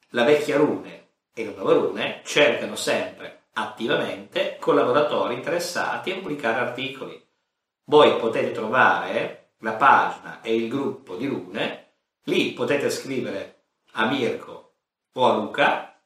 la 0.10 0.24
vecchia 0.24 0.58
Rune 0.58 1.08
e 1.34 1.46
le 1.46 1.54
nuove 1.54 1.74
Rune 1.74 2.22
cercano 2.24 2.76
sempre 2.76 3.48
attivamente 3.54 4.58
collaboratori 4.60 5.34
interessati 5.34 6.12
a 6.12 6.16
pubblicare 6.16 6.60
articoli. 6.60 7.20
Voi 7.86 8.16
potete 8.18 8.52
trovare 8.52 9.54
la 9.62 9.74
pagina 9.74 10.42
e 10.42 10.56
il 10.56 10.70
gruppo 10.70 11.16
di 11.16 11.26
Rune, 11.26 11.94
lì 12.26 12.52
potete 12.54 12.92
scrivere 12.92 13.64
a 13.94 14.06
Mirko 14.06 14.76
o 15.14 15.26
a 15.26 15.36
Luca 15.36 16.00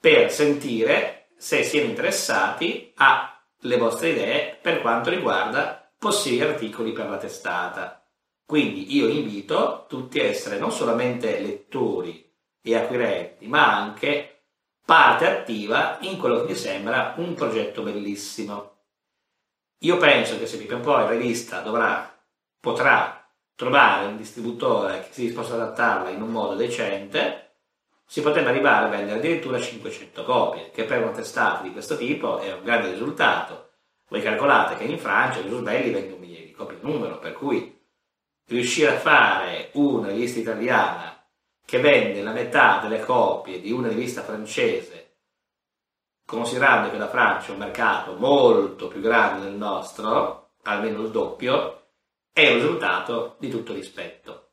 per 0.00 0.32
sentire 0.32 1.28
se 1.36 1.62
siano 1.64 1.88
interessati 1.88 2.94
alle 2.96 3.76
vostre 3.76 4.10
idee 4.10 4.58
per 4.60 4.80
quanto 4.80 5.10
riguarda 5.10 5.92
possibili 5.98 6.42
articoli 6.42 6.92
per 6.92 7.10
la 7.10 7.18
testata. 7.18 8.00
Quindi 8.46 8.94
io 8.94 9.08
invito 9.08 9.86
tutti 9.88 10.20
a 10.20 10.24
essere 10.24 10.58
non 10.58 10.70
solamente 10.70 11.40
lettori 11.40 12.32
e 12.62 12.76
acquirenti, 12.76 13.48
ma 13.48 13.76
anche 13.76 14.44
parte 14.84 15.26
attiva 15.26 15.98
in 16.02 16.16
quello 16.16 16.42
che 16.42 16.52
mi 16.52 16.54
sembra 16.54 17.14
un 17.16 17.34
progetto 17.34 17.82
bellissimo. 17.82 18.74
Io 19.80 19.96
penso 19.96 20.38
che 20.38 20.46
se 20.46 20.64
o 20.72 20.78
poi 20.78 21.08
rivista 21.08 21.60
dovrà, 21.60 22.16
potrà 22.60 23.28
trovare 23.56 24.06
un 24.06 24.16
distributore 24.16 25.00
che 25.00 25.12
si 25.12 25.34
ad 25.36 25.50
adattarla 25.50 26.10
in 26.10 26.22
un 26.22 26.30
modo 26.30 26.54
decente, 26.54 27.46
si 28.06 28.22
potrebbe 28.22 28.50
arrivare 28.50 28.86
a 28.86 28.88
vendere 28.88 29.18
addirittura 29.18 29.60
500 29.60 30.22
copie, 30.22 30.70
che 30.70 30.84
per 30.84 31.02
una 31.02 31.10
testata 31.10 31.62
di 31.62 31.72
questo 31.72 31.96
tipo 31.96 32.38
è 32.38 32.52
un 32.52 32.62
grande 32.62 32.92
risultato. 32.92 33.70
Voi 34.08 34.22
calcolate 34.22 34.76
che 34.76 34.84
in 34.84 35.00
Francia 35.00 35.42
Gesù 35.42 35.60
Belli 35.62 35.90
vende 35.90 36.12
un 36.12 36.20
migliaio 36.20 36.46
di 36.46 36.52
copie 36.52 36.78
in 36.80 36.88
numero, 36.88 37.18
per 37.18 37.32
cui 37.32 37.75
riuscire 38.48 38.94
a 38.94 38.98
fare 38.98 39.70
una 39.72 40.08
rivista 40.08 40.38
italiana 40.38 41.20
che 41.64 41.80
vende 41.80 42.22
la 42.22 42.32
metà 42.32 42.78
delle 42.80 43.00
copie 43.00 43.60
di 43.60 43.72
una 43.72 43.88
rivista 43.88 44.22
francese, 44.22 45.16
considerando 46.24 46.90
che 46.90 46.98
la 46.98 47.08
Francia 47.08 47.48
è 47.48 47.52
un 47.52 47.58
mercato 47.58 48.14
molto 48.14 48.86
più 48.88 49.00
grande 49.00 49.46
del 49.46 49.56
nostro, 49.56 50.50
almeno 50.62 51.02
il 51.02 51.10
doppio, 51.10 51.86
è 52.32 52.48
un 52.50 52.54
risultato 52.54 53.36
di 53.38 53.48
tutto 53.48 53.72
rispetto. 53.72 54.50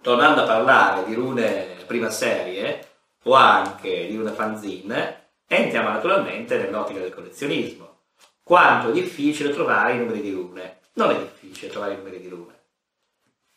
Tornando 0.00 0.42
a 0.42 0.46
parlare 0.46 1.04
di 1.04 1.14
rune 1.14 1.82
prima 1.86 2.10
serie 2.10 2.88
o 3.24 3.34
anche 3.34 4.06
di 4.06 4.16
una 4.16 4.32
fanzine, 4.32 5.32
entriamo 5.46 5.88
naturalmente 5.90 6.56
nell'ottica 6.56 7.00
del 7.00 7.12
collezionismo. 7.12 8.00
Quanto 8.42 8.90
è 8.90 8.92
difficile 8.92 9.50
trovare 9.50 9.94
i 9.94 9.98
numeri 9.98 10.20
di 10.20 10.30
rune? 10.30 10.80
Non 10.94 11.10
è 11.10 11.18
difficile 11.18 11.70
trovare 11.70 11.94
i 11.94 11.96
numeri 11.96 12.20
di 12.20 12.28
rune. 12.28 12.53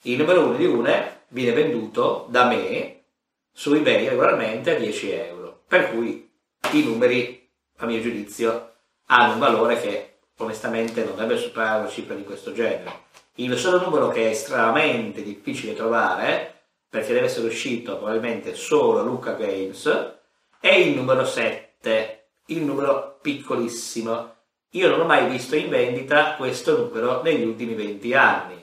Il 0.07 0.17
numero 0.19 0.45
1 0.45 0.55
di 0.55 0.65
rune 0.65 1.23
viene 1.29 1.51
venduto 1.51 2.27
da 2.29 2.45
me 2.45 3.03
su 3.51 3.73
eBay 3.73 4.07
regolarmente 4.07 4.73
a 4.73 4.79
10 4.79 5.11
euro. 5.11 5.63
Per 5.67 5.91
cui 5.91 6.31
i 6.71 6.83
numeri, 6.83 7.49
a 7.79 7.85
mio 7.85 7.99
giudizio, 7.99 8.71
hanno 9.07 9.33
un 9.33 9.39
valore 9.39 9.81
che 9.81 10.19
onestamente 10.37 11.03
non 11.03 11.17
deve 11.17 11.35
superare 11.37 11.81
una 11.81 11.89
cifra 11.89 12.15
di 12.15 12.23
questo 12.23 12.53
genere. 12.53 13.01
Il 13.35 13.57
solo 13.57 13.81
numero 13.83 14.07
che 14.07 14.27
è 14.27 14.29
estremamente 14.29 15.21
difficile 15.23 15.75
trovare, 15.75 16.53
perché 16.87 17.11
deve 17.11 17.25
essere 17.25 17.47
uscito 17.47 17.97
probabilmente 17.97 18.55
solo 18.55 19.01
a 19.01 19.03
Luca 19.03 19.33
Games, 19.33 20.13
è 20.61 20.73
il 20.73 20.95
numero 20.95 21.25
7, 21.25 22.27
il 22.45 22.61
numero 22.61 23.19
piccolissimo. 23.21 24.35
Io 24.69 24.87
non 24.87 25.01
ho 25.01 25.05
mai 25.05 25.29
visto 25.29 25.57
in 25.57 25.67
vendita 25.67 26.35
questo 26.35 26.77
numero 26.77 27.21
negli 27.23 27.43
ultimi 27.43 27.73
20 27.73 28.13
anni 28.13 28.56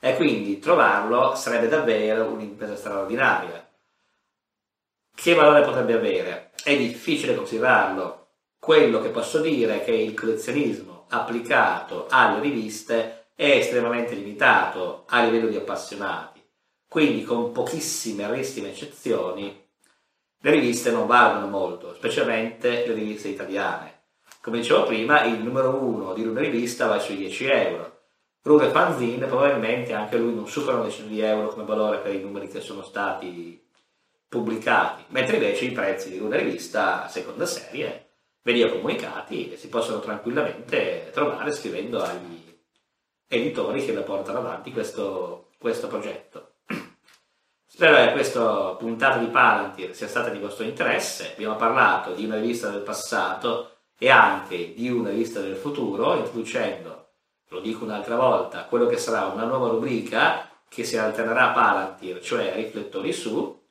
e 0.00 0.16
quindi 0.16 0.58
trovarlo 0.58 1.34
sarebbe 1.34 1.68
davvero 1.68 2.26
un'impresa 2.26 2.76
straordinaria. 2.76 3.68
Che 5.14 5.34
valore 5.34 5.62
potrebbe 5.62 5.94
avere? 5.94 6.50
È 6.62 6.76
difficile 6.76 7.34
considerarlo. 7.34 8.28
Quello 8.58 9.00
che 9.00 9.08
posso 9.08 9.40
dire 9.40 9.80
è 9.80 9.84
che 9.84 9.92
il 9.92 10.14
collezionismo 10.14 11.06
applicato 11.08 12.06
alle 12.10 12.40
riviste 12.40 13.28
è 13.34 13.50
estremamente 13.50 14.14
limitato 14.14 15.04
a 15.08 15.22
livello 15.22 15.48
di 15.48 15.56
appassionati, 15.56 16.42
quindi 16.88 17.22
con 17.22 17.52
pochissime 17.52 18.26
rarissime 18.26 18.70
eccezioni 18.70 19.64
le 20.40 20.50
riviste 20.50 20.90
non 20.90 21.06
valgono 21.06 21.48
molto, 21.48 21.94
specialmente 21.94 22.86
le 22.86 22.94
riviste 22.94 23.28
italiane. 23.28 23.94
Come 24.40 24.58
dicevo 24.58 24.84
prima, 24.84 25.24
il 25.24 25.42
numero 25.42 25.74
uno 25.74 26.12
di 26.12 26.24
una 26.24 26.40
rivista 26.40 26.86
va 26.86 26.98
sui 27.00 27.16
10 27.16 27.46
euro, 27.46 27.95
Ruge 28.46 28.70
Fanzine 28.70 29.26
probabilmente 29.26 29.92
anche 29.92 30.16
lui 30.16 30.32
non 30.32 30.46
supera 30.46 30.76
una 30.76 30.84
decina 30.84 31.08
di 31.08 31.20
euro 31.20 31.48
come 31.48 31.64
valore 31.64 31.98
per 31.98 32.14
i 32.14 32.20
numeri 32.20 32.46
che 32.46 32.60
sono 32.60 32.84
stati 32.84 33.60
pubblicati, 34.28 35.02
mentre 35.08 35.38
invece 35.38 35.64
i 35.64 35.72
prezzi 35.72 36.10
di 36.10 36.20
una 36.20 36.36
rivista 36.36 37.08
seconda 37.08 37.44
serie 37.44 38.10
veniva 38.42 38.70
comunicati 38.70 39.50
e 39.50 39.56
si 39.56 39.68
possono 39.68 39.98
tranquillamente 39.98 41.10
trovare 41.12 41.50
scrivendo 41.50 42.00
agli 42.00 42.56
editori 43.26 43.84
che 43.84 43.92
la 43.92 44.02
portano 44.02 44.38
avanti 44.38 44.70
questo, 44.70 45.48
questo 45.58 45.88
progetto. 45.88 46.52
Spero 47.66 47.96
che 47.96 48.12
questa 48.12 48.76
puntata 48.78 49.18
di 49.18 49.26
Palantir 49.26 49.92
sia 49.92 50.06
stata 50.06 50.28
di 50.28 50.38
vostro 50.38 50.64
interesse. 50.64 51.32
Abbiamo 51.32 51.56
parlato 51.56 52.12
di 52.12 52.24
una 52.24 52.38
rivista 52.38 52.70
del 52.70 52.82
passato 52.82 53.78
e 53.98 54.08
anche 54.08 54.72
di 54.72 54.88
una 54.88 55.10
rivista 55.10 55.40
del 55.40 55.56
futuro, 55.56 56.14
introducendo 56.14 57.05
lo 57.48 57.60
dico 57.60 57.84
un'altra 57.84 58.16
volta, 58.16 58.64
quello 58.64 58.86
che 58.86 58.96
sarà 58.96 59.26
una 59.26 59.44
nuova 59.44 59.68
rubrica 59.68 60.50
che 60.68 60.84
si 60.84 60.96
alternerà 60.96 61.50
a 61.50 61.52
Palantir, 61.52 62.20
cioè 62.20 62.54
riflettori 62.54 63.12
su. 63.12 63.64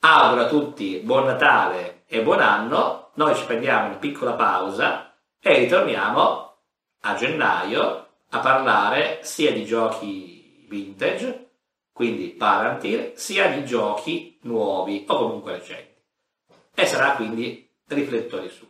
Auguro 0.00 0.42
a 0.42 0.48
tutti 0.48 0.98
buon 0.98 1.24
Natale 1.24 2.04
e 2.06 2.22
buon 2.22 2.40
anno, 2.40 3.10
noi 3.14 3.34
ci 3.34 3.44
prendiamo 3.44 3.88
una 3.88 3.96
piccola 3.96 4.32
pausa 4.32 5.14
e 5.40 5.58
ritorniamo 5.58 6.58
a 7.00 7.14
gennaio 7.14 8.06
a 8.30 8.38
parlare 8.40 9.20
sia 9.22 9.52
di 9.52 9.64
giochi 9.64 10.66
vintage, 10.68 11.50
quindi 11.92 12.28
Palantir, 12.28 13.12
sia 13.14 13.48
di 13.48 13.64
giochi 13.64 14.38
nuovi 14.42 15.04
o 15.08 15.16
comunque 15.16 15.52
recenti. 15.52 15.94
E 16.74 16.86
sarà 16.86 17.12
quindi 17.12 17.70
riflettori 17.88 18.48
su. 18.48 18.66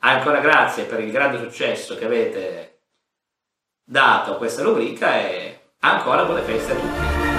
Ancora 0.00 0.40
grazie 0.40 0.84
per 0.84 1.00
il 1.00 1.10
grande 1.10 1.38
successo 1.38 1.96
che 1.96 2.04
avete 2.04 2.75
dato 3.86 4.36
questa 4.36 4.64
rubrica 4.64 5.16
e 5.16 5.60
ancora 5.80 6.24
buone 6.24 6.42
feste 6.42 6.72
a 6.72 6.74
tutti. 6.74 7.35